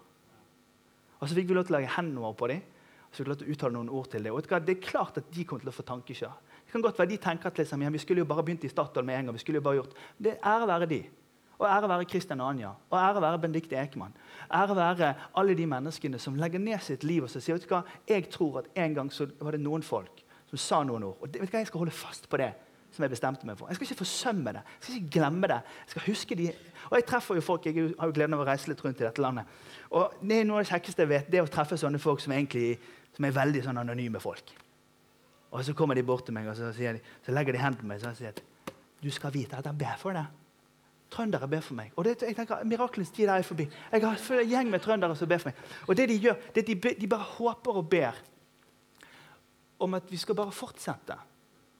Og 1.18 1.28
Så 1.28 1.34
fikk 1.36 1.50
vi 1.50 1.56
lov 1.58 1.66
til 1.66 1.74
å 1.74 1.78
legge 1.78 1.94
hendene 1.98 2.34
på 2.38 2.48
dem 2.50 2.62
og 3.08 3.14
så 3.14 3.22
fikk 3.22 3.26
vi 3.26 3.32
lov 3.32 3.38
til 3.40 3.48
å 3.48 3.54
uttale 3.54 3.74
noen 3.74 3.92
ord 3.98 4.10
til 4.12 4.24
dem. 4.24 4.34
Og 4.34 4.42
Det 4.66 4.76
er 4.76 4.82
klart 4.84 5.18
at 5.18 5.30
de 5.34 5.44
kommer 5.44 5.64
til 5.64 5.72
å 5.72 5.76
få 5.76 5.84
tankekjør. 5.86 6.34
Det 6.64 6.72
kan 6.72 6.82
godt 6.84 6.98
være 6.98 7.08
De 7.08 7.16
tenker 7.16 7.46
at 7.48 7.58
liksom, 7.58 7.82
ja, 7.82 7.90
vi 7.90 7.98
skulle 7.98 8.20
jo 8.20 8.28
bare 8.28 8.42
begynt 8.44 8.64
i 8.64 8.68
Statoil 8.68 9.04
med 9.04 9.18
en 9.18 9.24
gang. 9.26 9.34
vi 9.34 9.38
skulle 9.38 9.58
jo 9.58 9.62
bare 9.62 9.80
gjort. 9.80 9.96
Det 10.18 10.32
er 10.32 10.44
ære 10.44 10.66
være 10.68 10.86
de. 10.86 11.02
Og 11.58 11.66
ære 11.66 11.88
være 11.88 12.04
Kristian 12.04 12.40
Anja. 12.40 12.74
Og 12.90 12.98
ære 12.98 13.20
være 13.20 13.38
Benedicte 13.38 13.76
Ekemann. 13.76 14.12
Ære 14.52 14.76
være 14.76 15.14
alle 15.34 15.54
de 15.54 15.66
menneskene 15.66 16.18
som 16.18 16.34
legger 16.34 16.58
ned 16.58 16.78
sitt 16.80 17.04
liv 17.04 17.22
og 17.22 17.30
så 17.30 17.40
sier 17.40 17.56
vet 17.56 17.64
du 17.64 17.74
hva, 17.74 17.82
jeg 18.06 18.28
tror 18.30 18.58
at 18.58 18.68
en 18.76 18.94
gang 18.94 19.12
så 19.12 19.26
var 19.40 19.56
det 19.56 19.60
noen 19.60 19.82
folk 19.82 20.24
som 20.50 20.60
sa 20.62 20.80
noen 20.86 21.04
ord. 21.10 21.20
Og 21.20 21.32
det, 21.32 21.42
vet 21.42 21.50
du 21.50 21.56
hva, 21.56 21.62
Jeg 21.62 21.70
skal 21.70 21.84
holde 21.84 21.94
fast 21.94 22.28
på 22.28 22.40
det 22.40 22.52
som 22.94 23.04
jeg 23.04 23.12
bestemte 23.12 23.46
meg 23.46 23.58
for. 23.58 23.68
Jeg 23.68 23.76
skal 23.76 23.86
ikke 23.88 24.00
forsømme 24.00 24.52
det. 24.56 24.62
Jeg 24.78 24.84
skal 24.84 24.94
ikke 24.96 25.12
glemme 25.18 25.50
det. 25.50 25.58
Jeg 25.84 25.94
skal 25.94 26.06
huske 26.06 26.38
de. 26.38 26.46
Og 26.88 26.94
jeg 26.96 27.06
treffer 27.10 27.36
jo 27.38 27.44
folk, 27.44 27.66
jeg 27.66 27.90
har 27.98 28.08
jo 28.08 28.16
gleden 28.16 28.36
av 28.36 28.44
å 28.44 28.48
reise 28.48 28.70
litt 28.70 28.80
rundt 28.84 29.02
i 29.02 29.04
dette 29.04 29.22
landet. 29.22 29.58
Og 29.92 30.16
det 30.22 30.40
er 30.40 30.48
Noe 30.48 30.62
av 30.62 30.64
det 30.64 30.72
kjekkeste 30.72 31.04
jeg 31.04 31.12
vet, 31.12 31.28
det 31.28 31.40
er 31.40 31.44
å 31.44 31.52
treffe 31.52 31.76
sånne 31.80 32.00
folk 32.00 32.24
som, 32.24 32.32
egentlig, 32.32 32.78
som 33.16 33.28
er 33.28 33.36
veldig 33.36 33.62
sånn 33.66 33.80
anonyme 33.84 34.22
folk. 34.22 34.54
Og 35.52 35.64
så 35.64 35.74
kommer 35.76 35.96
de 35.96 36.04
bort 36.04 36.26
til 36.28 36.36
meg 36.36 36.48
og 36.48 36.56
så, 36.56 36.72
de, 36.76 37.00
så 37.24 37.32
legger 37.32 37.56
de 37.56 37.62
hendene 37.62 37.80
på 37.80 37.88
meg 37.88 38.04
og 38.04 38.16
sier 38.18 38.34
at 38.34 38.42
du 39.00 39.08
skal 39.14 39.32
vite 39.32 39.56
at 39.56 39.68
jeg 39.68 39.78
ber 39.78 40.00
for 40.00 40.16
deg. 40.16 40.32
Trøndere 41.08 41.48
ber 41.48 41.62
for 41.64 41.78
meg. 41.78 41.92
Og 41.96 42.04
det, 42.04 42.18
jeg 42.20 42.36
tenker, 42.36 42.64
Mirakelens 42.68 43.12
tid 43.16 43.30
er 43.32 43.44
forbi. 43.46 43.64
Jeg 43.92 44.04
har 44.04 44.32
en 44.34 44.50
gjeng 44.50 44.72
med 44.72 44.82
trøndere 44.84 45.16
som 45.16 45.28
ber 45.28 45.40
for 45.40 45.52
meg. 45.52 45.62
Og 45.86 45.96
det 45.96 46.08
de 46.10 46.18
gjør, 46.20 46.42
det 46.56 46.66
de, 46.66 46.76
de 47.00 47.08
bare 47.08 47.30
håper 47.38 47.80
og 47.80 47.88
ber 47.88 48.18
om 49.78 49.94
at 49.94 50.10
vi 50.10 50.18
skal 50.20 50.36
bare 50.38 50.54
fortsette. 50.54 51.16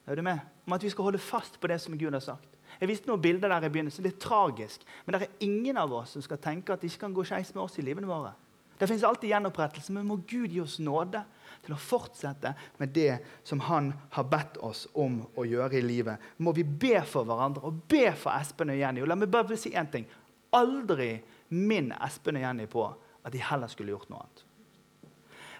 Er 0.08 0.16
du 0.16 0.22
med? 0.22 0.38
Om 0.66 0.72
at 0.72 0.84
vi 0.84 0.90
skal 0.90 1.04
holde 1.04 1.20
fast 1.20 1.60
på 1.60 1.68
det 1.70 1.80
som 1.82 1.98
Gud 1.98 2.12
har 2.12 2.24
sagt. 2.24 2.54
Jeg 2.80 2.90
viste 2.90 3.08
noen 3.08 3.22
bilder 3.22 3.50
der 3.50 3.66
i 3.66 3.70
begynnelsen. 3.72 4.04
Det 4.04 4.14
er 4.14 4.22
tragisk. 4.22 4.84
Men 5.04 5.14
det 5.14 5.22
er 5.22 5.46
ingen 5.46 5.80
av 5.80 5.92
oss 5.92 6.14
som 6.16 6.24
skal 6.24 6.40
tenke 6.42 6.72
at 6.72 6.82
det 6.82 6.92
ikke 6.92 7.06
kan 7.06 7.16
gå 7.16 7.24
skeis 7.26 7.54
med 7.54 7.64
oss 7.64 7.78
i 7.80 7.84
livene 7.84 8.08
våre. 8.08 8.34
Det 8.78 8.86
fins 8.86 9.02
alltid 9.02 9.32
gjenopprettelse, 9.32 9.92
men 9.92 10.06
må 10.06 10.20
Gud 10.28 10.52
gi 10.54 10.60
oss 10.62 10.76
nåde 10.78 11.24
til 11.64 11.74
å 11.74 11.80
fortsette 11.82 12.52
med 12.78 12.92
det 12.94 13.16
som 13.46 13.60
Han 13.66 13.90
har 14.14 14.28
bedt 14.30 14.60
oss 14.62 14.84
om 14.94 15.18
å 15.34 15.46
gjøre 15.48 15.80
i 15.80 15.82
livet. 15.82 16.22
Må 16.38 16.54
vi 16.54 16.62
be 16.62 17.00
for 17.02 17.26
hverandre 17.26 17.66
og 17.66 17.80
be 17.90 18.06
for 18.14 18.38
Espen 18.38 18.70
og 18.70 18.78
Jenny. 18.78 19.02
Og 19.02 19.10
la 19.10 19.18
meg 19.18 19.32
bare 19.32 19.58
si 19.58 19.74
én 19.74 19.90
ting. 19.90 20.06
Aldri 20.54 21.16
minn 21.58 21.90
Espen 21.98 22.38
og 22.38 22.46
Jenny 22.46 22.68
på 22.70 22.86
at 22.86 23.34
de 23.34 23.42
heller 23.42 23.72
skulle 23.72 23.96
gjort 23.96 24.12
noe 24.12 24.22
annet. 24.22 24.44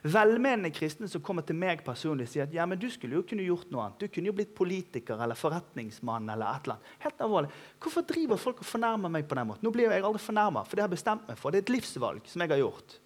Velmenende 0.03 0.71
kristne 0.71 1.09
som 1.11 1.23
kommer 1.25 1.43
til 1.47 1.57
meg 1.59 1.81
personlig 1.87 2.29
sier 2.31 2.47
at 2.47 2.55
ja, 2.55 2.67
men 2.69 2.79
du 2.79 2.87
skulle 2.93 3.19
jo 3.19 3.25
kunne 3.27 3.47
gjort 3.47 3.71
noe 3.73 3.85
annet. 3.85 3.99
Du 3.99 4.13
kunne 4.13 4.31
jo 4.31 4.37
blitt 4.37 4.55
politiker 4.57 5.19
eller 5.19 5.39
forretningsmann. 5.39 6.29
eller 6.31 6.47
et 6.47 6.69
eller 6.69 6.77
annet. 6.77 6.95
Helt 7.05 7.25
alvorlig. 7.27 7.51
Hvorfor 7.83 8.07
driver 8.07 8.41
folk 8.41 8.63
og 8.63 8.69
fornærmer 8.69 9.13
meg 9.13 9.29
på 9.29 9.39
den 9.39 9.49
måten? 9.51 9.67
Nå 9.67 9.75
blir 9.75 9.91
jeg 9.91 10.05
aldri 10.05 10.23
fornærma, 10.23 10.65
for 10.65 10.77
det 10.77 10.85
har 10.85 10.91
jeg 10.91 10.97
bestemt 10.97 11.29
meg 11.29 11.39
for. 11.39 11.51
Det 11.51 11.59
er 11.63 11.67
et 11.67 11.75
livsvalg 11.75 12.31
som 12.31 12.45
jeg 12.45 12.55
har 12.55 12.63
gjort. 12.63 12.99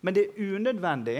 Men 0.00 0.16
det 0.16 0.26
er 0.26 0.56
unødvendig 0.56 1.18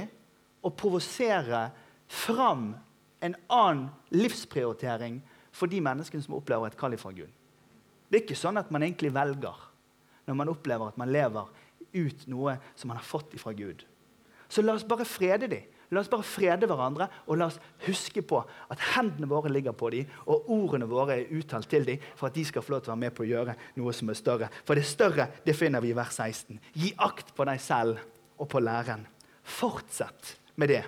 å 0.66 0.72
provosere 0.74 1.68
fram 2.10 2.72
en 3.20 3.36
annen 3.52 3.88
livsprioritering 4.10 5.20
for 5.54 5.70
de 5.70 5.80
menneskene 5.84 6.24
som 6.24 6.36
opplever 6.38 6.70
et 6.70 6.78
kall 6.80 6.96
fra 6.98 7.12
Gud. 7.14 7.30
Det 8.10 8.18
er 8.18 8.24
ikke 8.24 8.38
sånn 8.38 8.58
at 8.58 8.70
man 8.74 8.82
egentlig 8.82 9.12
velger 9.14 9.66
når 10.26 10.38
man 10.38 10.50
opplever 10.50 10.90
at 10.90 10.98
man 10.98 11.10
lever 11.12 11.48
ut 11.94 12.26
noe 12.30 12.56
som 12.74 12.90
man 12.90 12.98
har 12.98 13.06
fått 13.06 13.34
fra 13.40 13.52
Gud. 13.56 13.84
Så 14.50 14.64
la 14.64 14.74
oss 14.74 14.86
bare 14.86 15.06
frede 15.08 15.48
dem. 15.50 15.68
La 15.90 16.04
oss 16.04 16.10
bare 16.10 16.26
frede 16.26 16.68
hverandre, 16.70 17.08
og 17.26 17.38
la 17.38 17.48
oss 17.50 17.58
huske 17.82 18.22
på 18.22 18.38
at 18.70 18.82
hendene 18.92 19.26
våre 19.30 19.50
ligger 19.50 19.74
på 19.74 19.88
dem, 19.90 20.10
og 20.30 20.46
ordene 20.54 20.86
våre 20.90 21.16
er 21.18 21.32
uttalt 21.34 21.66
til 21.70 21.86
dem 21.88 22.04
for 22.14 22.28
at 22.28 22.36
de 22.38 22.44
skal 22.46 22.62
få 22.62 22.76
lov 22.76 22.84
til 22.84 22.92
å 22.92 22.94
være 22.94 23.02
med 23.02 23.16
på 23.16 23.24
å 23.24 23.30
gjøre 23.30 23.56
noe 23.80 23.94
som 23.96 24.12
er 24.12 24.18
større. 24.18 24.50
For 24.66 24.78
det 24.78 24.86
større 24.86 25.26
det 25.46 25.56
finner 25.58 25.82
vi 25.82 25.90
i 25.90 25.98
vers 25.98 26.14
16. 26.14 26.60
Gi 26.78 26.92
akt 27.02 27.34
på 27.34 27.46
deg 27.48 27.62
selv 27.62 27.98
og 28.38 28.46
på 28.52 28.62
læreren. 28.62 29.02
Fortsett 29.42 30.36
med 30.62 30.70
det. 30.70 30.84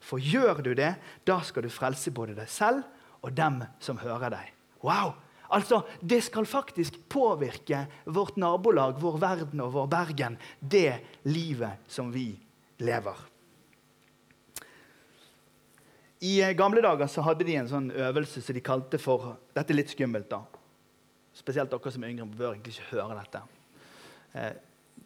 For 0.00 0.22
gjør 0.22 0.64
du 0.64 0.72
det, 0.78 0.94
da 1.28 1.40
skal 1.44 1.66
du 1.66 1.72
frelse 1.72 2.14
både 2.14 2.38
deg 2.38 2.48
selv 2.48 2.86
og 3.20 3.34
dem 3.36 3.60
som 3.84 4.00
hører 4.00 4.32
deg. 4.32 4.52
Wow! 4.80 5.16
Altså, 5.52 5.82
Det 6.00 6.22
skal 6.24 6.46
faktisk 6.46 6.98
påvirke 7.08 7.86
vårt 8.04 8.36
nabolag, 8.36 9.00
vår 9.00 9.16
verden 9.20 9.60
og 9.60 9.72
vår 9.72 9.86
Bergen, 9.88 10.36
det 10.60 11.00
livet 11.24 11.84
som 11.88 12.12
vi 12.12 12.30
lever. 12.32 12.47
I 16.20 16.40
eh, 16.42 16.54
gamle 16.58 16.82
dager 16.82 17.06
så 17.10 17.22
hadde 17.26 17.46
de 17.46 17.56
en 17.58 17.70
sånn 17.70 17.90
øvelse 17.94 18.42
som 18.42 18.56
de 18.56 18.62
kalte 18.64 18.98
for 19.02 19.36
Dette 19.54 19.74
er 19.74 19.80
litt 19.80 19.92
skummelt, 19.94 20.30
da. 20.30 20.42
Spesielt 21.34 21.70
dere 21.70 21.92
som 21.94 22.04
er 22.04 22.14
yngre, 22.14 22.26
bør 22.26 22.54
egentlig 22.54 22.74
ikke 22.74 22.96
høre 22.96 23.18
dette. 23.20 23.42
Eh, 24.34 24.52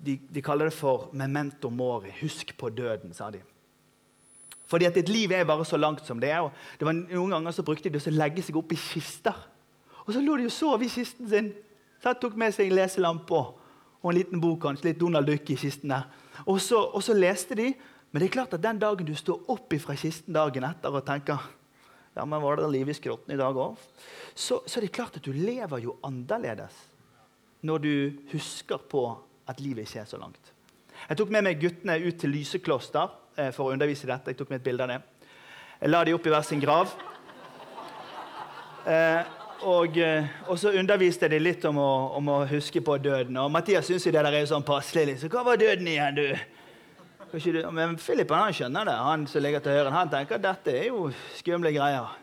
de, 0.03 0.19
de 0.33 0.43
kaller 0.43 0.71
det 0.71 0.75
for 0.75 1.11
'memento 1.13 1.71
mori'. 1.71 2.15
Husk 2.23 2.57
på 2.59 2.69
døden, 2.69 3.13
sa 3.15 3.31
de. 3.31 3.43
Fordi 4.67 4.85
at 4.89 4.97
et 4.97 5.09
liv 5.09 5.33
er 5.33 5.45
bare 5.45 5.65
så 5.65 5.77
langt 5.77 6.07
som 6.07 6.21
det 6.21 6.31
er. 6.31 6.41
og 6.41 6.53
det 6.79 6.87
var 6.87 6.93
Noen 6.93 7.31
ganger 7.31 7.51
så 7.51 7.63
brukte 7.63 7.91
de 7.91 7.99
å 7.99 8.11
legge 8.11 8.43
seg 8.43 8.57
opp 8.57 8.73
i 8.73 8.77
kister. 8.77 9.37
Og 10.07 10.15
så 10.15 10.21
lå 10.21 10.37
de 10.37 10.49
og 10.49 10.53
sov 10.53 10.83
i 10.83 10.89
kisten 10.89 11.29
sin. 11.29 11.53
Så 12.03 12.15
tok 12.15 12.37
med 12.37 12.55
seg 12.55 12.73
leselampe 12.73 13.35
og 13.35 13.59
en 14.11 14.19
liten 14.19 14.41
bok, 14.43 14.59
kanskje 14.65 14.89
litt 14.91 15.01
Donald 15.01 15.29
Duck 15.31 15.51
i 15.53 15.57
kisten 15.59 15.93
der. 15.93 16.09
Og 16.47 16.59
så, 16.61 16.81
og 16.91 17.03
så, 17.05 17.15
leste 17.15 17.55
de. 17.59 17.69
Men 18.11 18.21
det 18.21 18.29
er 18.29 18.35
klart 18.35 18.55
at 18.57 18.65
den 18.65 18.81
dagen 18.83 19.07
du 19.07 19.15
står 19.17 19.45
opp 19.53 19.75
fra 19.81 19.95
kisten 19.97 20.35
dagen 20.35 20.67
etter 20.67 20.93
og 20.93 21.05
tenker 21.07 21.45
ja, 22.13 22.25
men 22.29 22.43
var 22.43 22.59
det 22.61 22.69
liv 22.69 22.91
i 22.93 22.97
skrotten 22.97 23.33
i 23.33 23.39
dag 23.41 23.57
òg? 23.57 23.79
Så, 24.35 24.61
så, 24.67 24.79
er 24.79 24.85
det 24.85 24.93
klart 24.93 25.17
at 25.17 25.25
du 25.25 25.33
lever 25.33 25.81
jo 25.87 25.97
annerledes 26.05 26.75
når 27.65 27.85
du 27.85 27.95
husker 28.35 28.83
på 28.91 29.07
at 29.49 29.63
livet 29.63 29.87
ikke 29.87 30.03
er 30.03 30.11
så 30.11 30.19
langt. 30.21 30.51
Jeg 31.09 31.19
tok 31.19 31.33
med 31.33 31.47
meg 31.47 31.63
guttene 31.63 31.97
ut 32.03 32.19
til 32.21 32.35
Lysekloster 32.35 33.15
eh, 33.39 33.49
for 33.55 33.71
å 33.71 33.77
undervise 33.77 34.09
dette. 34.11 34.35
Jeg 34.35 34.39
tok 34.43 34.53
med 34.53 34.61
et 34.61 34.67
bilde 34.67 34.85
av 34.85 34.93
det. 34.93 34.99
Jeg 35.81 35.91
la 35.91 36.03
de 36.05 36.15
opp 36.15 36.27
i 36.27 36.35
hver 36.35 36.45
sin 36.47 36.63
grav. 36.63 36.93
Eh, 38.83 39.33
og, 39.63 39.99
eh, 39.99 40.27
og, 40.49 40.59
så 40.59 40.73
underviste 40.79 41.29
de 41.31 41.39
litt 41.39 41.65
om 41.69 41.79
å, 41.79 41.93
om 42.19 42.29
å, 42.29 42.47
huske 42.51 42.81
på 42.85 42.97
døden. 43.03 43.37
Og 43.39 43.51
Mathias 43.53 43.87
syns 43.87 44.05
det 44.09 44.15
der 44.17 44.33
er 44.33 44.47
sånn 44.49 44.67
passelig. 44.67 45.19
Så 45.21 45.31
hva 45.33 45.45
var 45.47 45.61
døden 45.61 45.89
igjen, 45.89 46.19
du? 46.19 46.27
Men 47.73 47.97
Philip 47.97 48.31
han 48.35 48.53
skjønner 48.53 48.91
det. 48.91 48.97
Han 49.07 49.27
som 49.31 49.45
ligger 49.45 49.61
til 49.65 49.79
høyre, 49.79 49.95
han 49.95 50.11
tenker 50.13 50.37
at 50.37 50.45
dette 50.45 50.71
er 50.83 50.87
jo 50.91 51.07
skumle 51.39 51.73
greier. 51.73 52.19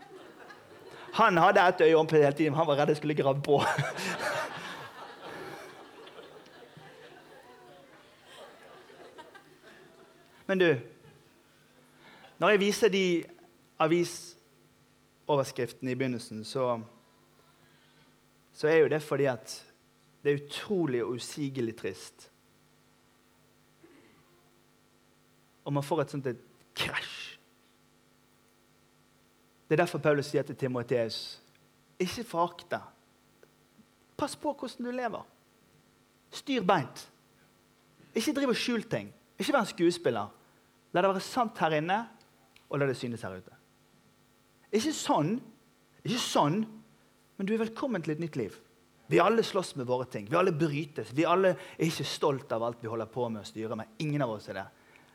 Han 1.17 1.39
hadde 1.41 1.63
et 1.65 1.81
øye 1.87 1.97
åpent 1.97 2.21
hele 2.21 2.37
tiden. 2.37 2.53
Han 2.53 2.67
var 2.67 2.75
redd 2.81 2.89
jeg 2.93 2.99
skulle 2.99 3.17
grave 3.17 3.41
på. 3.41 3.63
Men 10.49 10.57
du, 10.57 10.69
når 12.41 12.49
jeg 12.49 12.59
viser 12.59 12.89
de 12.89 13.23
avisoverskriftene 13.79 15.91
i 15.91 15.97
begynnelsen, 15.97 16.45
så 16.45 16.79
så 18.59 18.67
er 18.67 18.81
jo 18.81 18.91
det 18.91 18.99
fordi 19.03 19.29
at 19.31 19.53
det 20.19 20.31
er 20.31 20.41
utrolig 20.41 20.99
og 21.03 21.15
usigelig 21.15 21.77
trist. 21.79 22.25
Og 25.63 25.73
man 25.73 25.85
får 25.85 26.01
et 26.03 26.15
sånt 26.15 26.27
et 26.27 26.41
krasj. 26.75 27.37
Det 29.69 29.77
er 29.77 29.83
derfor 29.83 30.01
Paulus 30.03 30.27
sier 30.27 30.43
til 30.43 30.57
Timoteus 30.59 31.37
ikke 31.99 32.23
forakt 32.23 32.65
det. 32.71 32.81
Pass 34.19 34.35
på 34.35 34.51
hvordan 34.51 34.87
du 34.87 34.91
lever. 34.91 35.23
Styr 36.31 36.63
beint. 36.63 37.05
Ikke 38.15 38.33
driv 38.35 38.51
og 38.51 38.59
skjul 38.59 38.83
ting. 38.91 39.13
Ikke 39.39 39.53
vær 39.53 39.63
en 39.63 39.71
skuespiller. 39.71 40.35
La 40.91 41.03
det 41.03 41.11
være 41.13 41.23
sant 41.23 41.59
her 41.61 41.77
inne, 41.77 41.99
og 42.69 42.79
la 42.79 42.87
det 42.89 42.97
synes 42.97 43.23
her 43.23 43.37
ute. 43.39 43.55
Ikke 44.71 44.93
sånn, 44.93 45.37
ikke 46.03 46.19
sånn, 46.21 46.63
men 47.39 47.47
du 47.47 47.53
er 47.55 47.61
velkommen 47.61 48.03
til 48.03 48.17
et 48.17 48.19
nytt 48.19 48.35
liv. 48.35 48.55
Vi 49.07 49.21
alle 49.23 49.45
slåss 49.47 49.77
med 49.79 49.87
våre 49.87 50.03
ting. 50.11 50.25
Vi 50.27 50.35
alle 50.35 50.51
brytes. 50.51 51.13
Vi 51.15 51.23
alle 51.25 51.53
er 51.55 51.85
ikke 51.85 52.03
stolt 52.05 52.51
av 52.51 52.65
alt 52.67 52.83
vi 52.83 52.91
holder 52.91 53.07
på 53.09 53.29
med 53.31 53.45
å 53.45 53.47
styre 53.47 53.77
med. 53.79 53.93
Ingen 54.03 54.25
av 54.25 54.33
oss 54.33 54.49
er 54.51 54.59
det. 54.59 54.65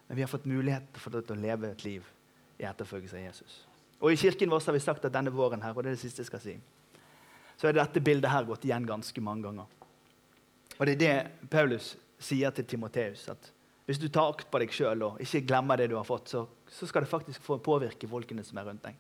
Men 0.09 0.17
vi 0.17 0.25
har 0.25 0.31
fått 0.33 0.49
mulighet 0.49 0.97
til 0.97 1.21
å 1.21 1.37
leve 1.37 1.69
et 1.71 1.85
liv 1.85 2.09
i 2.57 2.65
etterfølgelse 2.65 3.21
av 3.21 3.27
Jesus. 3.27 3.59
Og 4.01 4.09
I 4.11 4.19
kirken 4.19 4.49
vår 4.49 4.65
har 4.65 4.77
vi 4.79 4.83
sagt 4.83 5.05
at 5.05 5.13
denne 5.13 5.35
våren 5.37 5.61
her, 5.63 5.77
og 5.77 5.85
det 5.85 5.93
er 5.93 5.99
det 5.99 6.01
siste 6.01 6.25
jeg 6.25 6.33
skal 6.33 6.43
si, 6.43 6.57
så 7.61 7.69
er 7.69 7.77
dette 7.77 8.03
bildet 8.03 8.33
her 8.33 8.49
gått 8.49 8.65
igjen 8.65 8.89
ganske 8.89 9.25
mange 9.25 9.45
ganger. 9.45 9.69
Og 10.79 10.89
det 10.89 10.97
er 10.97 11.05
det 11.05 11.49
Paulus 11.53 11.93
sier 12.25 12.57
til 12.57 12.67
Timoteus. 12.73 13.29
at 13.29 13.53
Hvis 13.85 14.01
du 14.01 14.09
tar 14.09 14.33
akt 14.33 14.49
på 14.51 14.65
deg 14.65 14.73
sjøl 14.73 15.11
og 15.11 15.21
ikke 15.21 15.45
glemmer 15.45 15.77
det 15.77 15.93
du 15.93 16.01
har 16.01 16.09
fått, 16.09 16.33
så, 16.33 16.47
så 16.73 16.89
skal 16.89 17.05
det 17.05 17.13
faktisk 17.13 17.45
få 17.45 17.61
påvirke 17.61 18.09
folkene 18.09 18.43
som 18.49 18.59
er 18.59 18.73
rundt 18.73 18.89
deg. 18.89 18.97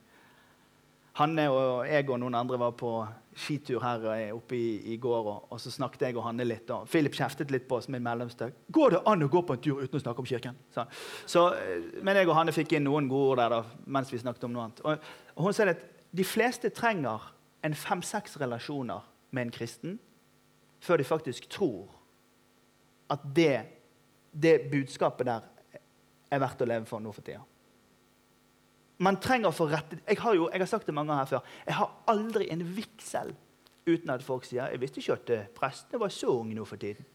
Hanne 1.15 1.45
og 1.47 1.85
jeg 1.87 2.09
og 2.11 2.19
noen 2.19 2.35
andre 2.35 2.59
var 2.59 2.73
på 2.75 2.91
skitur 3.39 3.83
her 3.83 4.03
eh, 4.15 4.31
oppe 4.35 4.57
i, 4.59 4.95
i 4.95 4.97
går. 4.99 5.29
Og, 5.31 5.47
og, 5.53 5.61
så 5.63 5.71
snakket 5.71 6.09
jeg 6.09 6.17
og 6.19 6.25
Hanne 6.27 6.47
litt. 6.47 6.71
og 6.75 6.89
Philip 6.91 7.15
kjeftet 7.15 7.53
litt 7.55 7.69
på 7.71 7.79
oss 7.79 7.87
med 7.93 8.03
mellomstøk. 8.03 8.65
Går 8.75 8.97
det 8.97 9.03
an 9.11 9.23
å 9.23 9.31
gå 9.31 9.45
på 9.47 9.55
en 9.55 9.63
tur 9.63 9.83
uten 9.83 10.01
å 10.01 10.03
snakke 10.03 10.25
om 10.25 10.29
kirken? 10.29 10.59
Så, 10.75 10.87
så, 11.31 11.45
eh, 11.59 11.87
men 12.03 12.19
jeg 12.19 12.31
og 12.31 12.39
Hanne 12.39 12.55
fikk 12.55 12.75
inn 12.75 12.87
noen 12.89 13.07
gode 13.11 13.35
ord 13.35 13.43
der 13.45 13.55
da, 13.55 13.63
mens 13.99 14.11
vi 14.11 14.23
snakket 14.23 14.49
om 14.49 14.57
noe 14.57 14.67
annet. 14.67 14.83
Og, 14.83 15.09
og 15.37 15.49
hun 15.49 15.57
sier 15.57 15.71
at 15.75 15.87
de 16.15 16.27
fleste 16.27 16.71
trenger 16.75 17.31
en 17.65 17.79
fem-seks 17.79 18.35
relasjoner 18.43 19.07
med 19.35 19.47
en 19.47 19.55
kristen 19.55 19.97
før 20.85 21.01
de 21.01 21.07
faktisk 21.09 21.47
tror 21.49 21.89
at 23.15 23.23
det, 23.37 23.65
det 24.31 24.59
budskapet 24.71 25.31
der 25.31 25.51
er 26.35 26.43
verdt 26.43 26.63
å 26.65 26.69
leve 26.69 26.91
for 26.91 27.03
nå 27.03 27.13
for 27.15 27.25
tida 27.27 27.43
man 29.03 29.19
trenger 29.23 29.51
å 29.51 29.57
få 29.57 29.67
rettet 29.71 30.05
jeg 30.07 30.21
har, 30.23 30.37
jo, 30.39 30.47
jeg 30.53 30.63
har 30.63 30.71
sagt 30.71 30.87
det 30.87 30.95
mange 30.95 31.11
ganger 31.11 31.25
her 31.25 31.33
før. 31.33 31.57
Jeg 31.67 31.79
har 31.81 31.97
aldri 32.13 32.51
en 32.55 32.63
vigsel 32.77 33.33
uten 33.85 34.13
at 34.15 34.25
folk 34.25 34.47
sier 34.49 34.71
jeg 34.71 34.81
visste 34.81 35.03
ikke 35.03 35.19
at 35.19 35.33
eh, 35.35 35.49
prestene 35.57 36.01
var 36.01 36.13
så 36.15 36.33
unge 36.39 36.57
nå 36.57 36.67
for 36.69 36.81
tiden. 36.81 37.07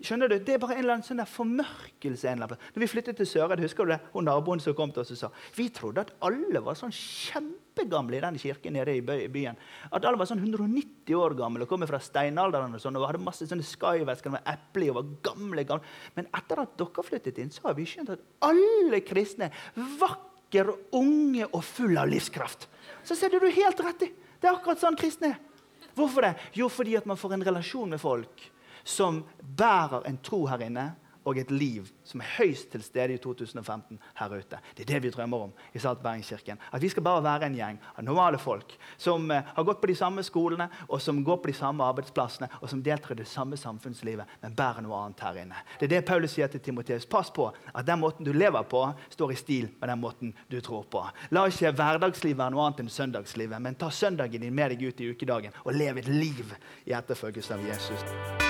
Skjønner 0.00 0.30
du? 0.32 0.38
Det 0.40 0.54
er 0.54 0.60
bare 0.62 0.78
en 0.78 0.80
eller 0.80 0.94
annen 0.96 1.04
sånn 1.04 1.18
der 1.20 1.28
formørkelse. 1.28 2.24
en 2.30 2.38
eller 2.38 2.46
annen 2.46 2.50
plass. 2.54 2.72
Når 2.72 2.80
vi 2.80 2.86
flyttet 2.88 3.18
til 3.20 3.26
Søred, 3.28 3.60
husker 3.60 3.84
du 3.84 3.92
det? 3.92 3.98
Hun 4.14 4.24
naboen 4.24 4.60
som 4.64 4.72
kom 4.76 4.92
til 4.94 5.02
oss 5.02 5.10
og 5.12 5.18
sa 5.18 5.28
vi 5.56 5.66
trodde 5.76 6.00
at 6.06 6.12
alle 6.24 6.62
var 6.64 6.78
sånn 6.78 6.94
kjempegamle 6.94 8.16
i 8.16 8.22
den 8.24 8.38
kirken 8.40 8.72
nede 8.78 8.94
i 8.96 9.02
byen. 9.28 9.58
At 9.92 10.06
alle 10.08 10.16
var 10.16 10.30
sånn 10.30 10.40
190 10.40 11.12
år 11.18 11.34
gamle 11.36 11.66
og 11.66 11.68
kom 11.68 11.84
fra 11.90 12.00
steinalderen 12.00 12.78
og 12.78 12.80
sånn, 12.80 12.96
og 12.96 13.04
hadde 13.10 13.20
masse 13.20 13.44
sånne 13.50 13.66
skyvesker 13.66 14.32
med 14.32 14.48
eple 14.48 14.88
og 14.88 14.96
var 15.02 15.10
gamle, 15.28 15.64
gamle. 15.68 15.92
Men 16.16 16.30
etter 16.38 16.62
at 16.64 16.72
dere 16.80 17.04
flyttet 17.04 17.40
inn, 17.42 17.52
så 17.52 17.66
har 17.68 17.76
vi 17.76 17.84
skjønt 17.90 18.14
at 18.14 18.24
alle 18.46 19.02
kristne 19.04 19.50
vakre, 20.00 20.78
unge 20.96 21.44
og 21.50 21.60
fulle 21.62 22.00
av 22.00 22.08
livskraft. 22.08 22.70
Så 23.04 23.18
ser 23.18 23.36
du 23.36 23.44
helt 23.44 23.84
rett 23.84 24.08
i. 24.08 24.08
Det 24.40 24.48
er 24.48 24.56
akkurat 24.56 24.80
sånn 24.80 24.96
kristne 24.96 25.34
er. 25.34 25.44
Hvorfor 25.98 26.24
det? 26.24 26.32
Jo, 26.56 26.70
fordi 26.72 26.96
at 26.96 27.04
man 27.08 27.20
får 27.20 27.36
en 27.36 27.46
relasjon 27.50 27.92
med 27.92 28.00
folk 28.00 28.48
som 28.84 29.24
bærer 29.56 30.06
en 30.08 30.18
tro 30.24 30.46
her 30.46 30.66
inne 30.66 30.90
og 31.24 31.38
et 31.38 31.50
liv 31.52 31.88
som 32.04 32.22
er 32.22 32.30
høyst 32.38 32.70
til 32.72 32.82
stede 32.82 33.14
i 33.14 33.20
2015 33.20 33.98
her 34.18 34.32
ute. 34.32 34.58
Det 34.76 34.84
er 34.84 34.88
det 34.94 35.02
vi 35.04 35.10
drømmer 35.14 35.44
om 35.46 35.52
i 35.74 35.78
Saltbergkirken. 35.78 36.58
At 36.72 36.82
vi 36.82 36.88
skal 36.88 37.04
bare 37.04 37.22
være 37.24 37.46
en 37.46 37.58
gjeng 37.58 37.80
av 37.96 38.04
normale 38.04 38.38
folk 38.40 38.74
som 38.98 39.28
uh, 39.30 39.42
har 39.54 39.66
gått 39.66 39.80
på 39.82 39.90
de 39.90 39.96
samme 39.98 40.24
skolene 40.26 40.68
og 40.88 41.00
som 41.02 41.22
går 41.24 41.40
på 41.42 41.52
de 41.52 41.56
samme 41.56 41.84
arbeidsplassene 41.84 42.48
og 42.60 42.68
som 42.72 42.82
deltar 42.82 43.14
i 43.14 43.20
det 43.20 43.28
samme 43.28 43.58
samfunnslivet, 43.60 44.38
men 44.42 44.56
bærer 44.56 44.84
noe 44.84 45.04
annet 45.04 45.24
her 45.26 45.42
inne. 45.44 45.62
Det 45.78 45.88
er 45.88 45.94
det 45.96 46.04
Paulus 46.08 46.34
sier 46.36 46.50
til 46.50 46.64
Timoteus. 46.64 47.06
Pass 47.06 47.30
på 47.30 47.50
at 47.50 47.86
den 47.86 48.00
måten 48.00 48.26
du 48.26 48.32
lever 48.32 48.64
på, 48.70 48.84
står 49.12 49.34
i 49.34 49.40
stil 49.40 49.70
med 49.80 49.88
den 49.92 50.00
måten 50.00 50.34
du 50.50 50.60
tror 50.64 50.86
på. 50.90 51.04
La 51.30 51.46
ikke 51.48 51.74
hverdagslivet 51.76 52.38
være 52.40 52.54
noe 52.54 52.68
annet 52.68 52.84
enn 52.84 52.92
søndagslivet, 52.92 53.60
men 53.60 53.78
ta 53.78 53.90
søndagen 53.92 54.42
din 54.42 54.54
med 54.54 54.74
deg 54.74 54.88
ut 54.88 55.02
i 55.02 55.10
ukedagen 55.12 55.56
og 55.64 55.74
lev 55.76 56.00
et 56.00 56.08
liv 56.08 56.54
i 56.86 56.96
etterfølgelse 56.96 57.58
av 57.58 57.66
Jesus. 57.68 58.49